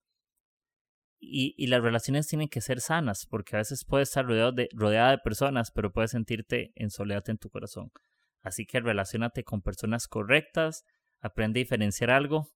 Y, 1.21 1.53
y 1.57 1.67
las 1.67 1.83
relaciones 1.83 2.27
tienen 2.27 2.47
que 2.47 2.61
ser 2.61 2.81
sanas, 2.81 3.25
porque 3.25 3.55
a 3.55 3.59
veces 3.59 3.85
puedes 3.85 4.09
estar 4.09 4.25
rodeado 4.25 4.53
de, 4.53 4.69
rodeada 4.73 5.11
de 5.11 5.17
personas, 5.17 5.69
pero 5.71 5.91
puedes 5.91 6.11
sentirte 6.11 6.71
en 6.75 6.89
soledad 6.89 7.29
en 7.29 7.37
tu 7.37 7.49
corazón. 7.49 7.91
Así 8.41 8.65
que 8.65 8.79
relacionate 8.79 9.43
con 9.43 9.61
personas 9.61 10.07
correctas, 10.07 10.85
aprende 11.19 11.59
a 11.59 11.63
diferenciar 11.63 12.09
algo 12.11 12.49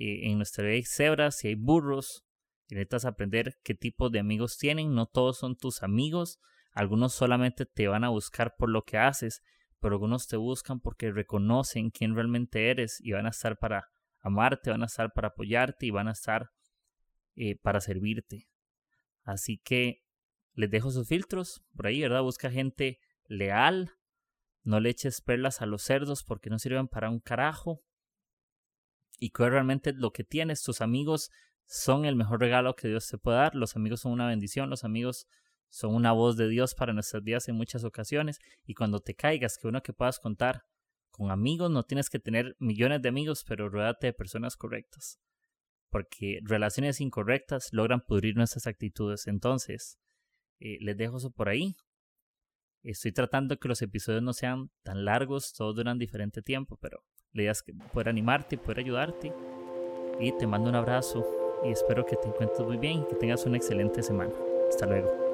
en 0.00 0.36
nuestra 0.36 0.64
vida 0.64 0.74
hay 0.74 0.84
cebras 0.84 1.44
y 1.44 1.48
hay 1.48 1.54
burros. 1.54 2.24
Y 2.68 2.74
necesitas 2.74 3.04
aprender 3.04 3.58
qué 3.64 3.74
tipo 3.74 4.10
de 4.10 4.18
amigos 4.18 4.58
tienen. 4.58 4.94
No 4.94 5.06
todos 5.06 5.38
son 5.38 5.56
tus 5.56 5.82
amigos. 5.82 6.38
Algunos 6.72 7.14
solamente 7.14 7.66
te 7.66 7.88
van 7.88 8.04
a 8.04 8.10
buscar 8.10 8.54
por 8.56 8.68
lo 8.68 8.82
que 8.82 8.98
haces, 8.98 9.42
pero 9.80 9.94
algunos 9.94 10.28
te 10.28 10.36
buscan 10.36 10.80
porque 10.80 11.10
reconocen 11.10 11.90
quién 11.90 12.14
realmente 12.14 12.70
eres 12.70 13.00
y 13.00 13.12
van 13.12 13.26
a 13.26 13.30
estar 13.30 13.58
para 13.58 13.88
amarte, 14.20 14.70
van 14.70 14.82
a 14.82 14.86
estar 14.86 15.12
para 15.12 15.28
apoyarte 15.28 15.86
y 15.86 15.90
van 15.90 16.08
a 16.08 16.12
estar 16.12 16.50
eh, 17.36 17.56
para 17.56 17.80
servirte. 17.80 18.48
Así 19.24 19.58
que 19.58 20.02
les 20.52 20.70
dejo 20.70 20.90
sus 20.90 21.08
filtros 21.08 21.64
por 21.74 21.86
ahí, 21.86 22.02
¿verdad? 22.02 22.22
Busca 22.22 22.50
gente 22.50 23.00
leal. 23.26 23.92
No 24.68 24.80
le 24.80 24.90
eches 24.90 25.22
perlas 25.22 25.62
a 25.62 25.66
los 25.66 25.80
cerdos 25.80 26.22
porque 26.22 26.50
no 26.50 26.58
sirven 26.58 26.88
para 26.88 27.08
un 27.08 27.20
carajo 27.20 27.82
y 29.18 29.30
que 29.30 29.48
realmente 29.48 29.94
lo 29.94 30.12
que 30.12 30.24
tienes, 30.24 30.62
tus 30.62 30.82
amigos 30.82 31.30
son 31.64 32.04
el 32.04 32.16
mejor 32.16 32.40
regalo 32.40 32.76
que 32.76 32.86
Dios 32.86 33.08
te 33.08 33.16
puede 33.16 33.38
dar. 33.38 33.54
Los 33.54 33.76
amigos 33.76 34.00
son 34.00 34.12
una 34.12 34.26
bendición, 34.26 34.68
los 34.68 34.84
amigos 34.84 35.26
son 35.70 35.94
una 35.94 36.12
voz 36.12 36.36
de 36.36 36.48
Dios 36.48 36.74
para 36.74 36.92
nuestras 36.92 37.22
vidas 37.22 37.48
en 37.48 37.54
muchas 37.54 37.82
ocasiones. 37.82 38.40
Y 38.66 38.74
cuando 38.74 39.00
te 39.00 39.14
caigas, 39.14 39.56
que 39.56 39.68
uno 39.68 39.82
que 39.82 39.94
puedas 39.94 40.18
contar 40.18 40.64
con 41.12 41.30
amigos, 41.30 41.70
no 41.70 41.84
tienes 41.84 42.10
que 42.10 42.18
tener 42.18 42.54
millones 42.58 43.00
de 43.00 43.08
amigos, 43.08 43.44
pero 43.48 43.70
rodeate 43.70 44.08
de 44.08 44.12
personas 44.12 44.54
correctas. 44.54 45.18
Porque 45.88 46.40
relaciones 46.42 47.00
incorrectas 47.00 47.70
logran 47.72 48.02
pudrir 48.02 48.36
nuestras 48.36 48.66
actitudes. 48.66 49.28
Entonces, 49.28 49.98
eh, 50.60 50.76
les 50.82 50.98
dejo 50.98 51.16
eso 51.16 51.30
por 51.30 51.48
ahí. 51.48 51.74
Estoy 52.82 53.12
tratando 53.12 53.58
que 53.58 53.68
los 53.68 53.82
episodios 53.82 54.22
no 54.22 54.32
sean 54.32 54.70
tan 54.82 55.04
largos, 55.04 55.52
todos 55.52 55.74
duran 55.74 55.98
diferente 55.98 56.42
tiempo, 56.42 56.78
pero 56.80 57.02
la 57.32 57.42
idea 57.42 57.52
que 57.64 57.74
poder 57.92 58.08
animarte, 58.08 58.58
poder 58.58 58.80
ayudarte. 58.80 59.32
Y 60.20 60.32
te 60.32 60.46
mando 60.46 60.70
un 60.70 60.76
abrazo 60.76 61.26
y 61.64 61.70
espero 61.70 62.04
que 62.06 62.16
te 62.16 62.28
encuentres 62.28 62.66
muy 62.66 62.76
bien 62.76 63.02
y 63.02 63.06
que 63.06 63.14
tengas 63.14 63.44
una 63.46 63.56
excelente 63.56 64.02
semana. 64.02 64.32
Hasta 64.68 64.86
luego. 64.86 65.27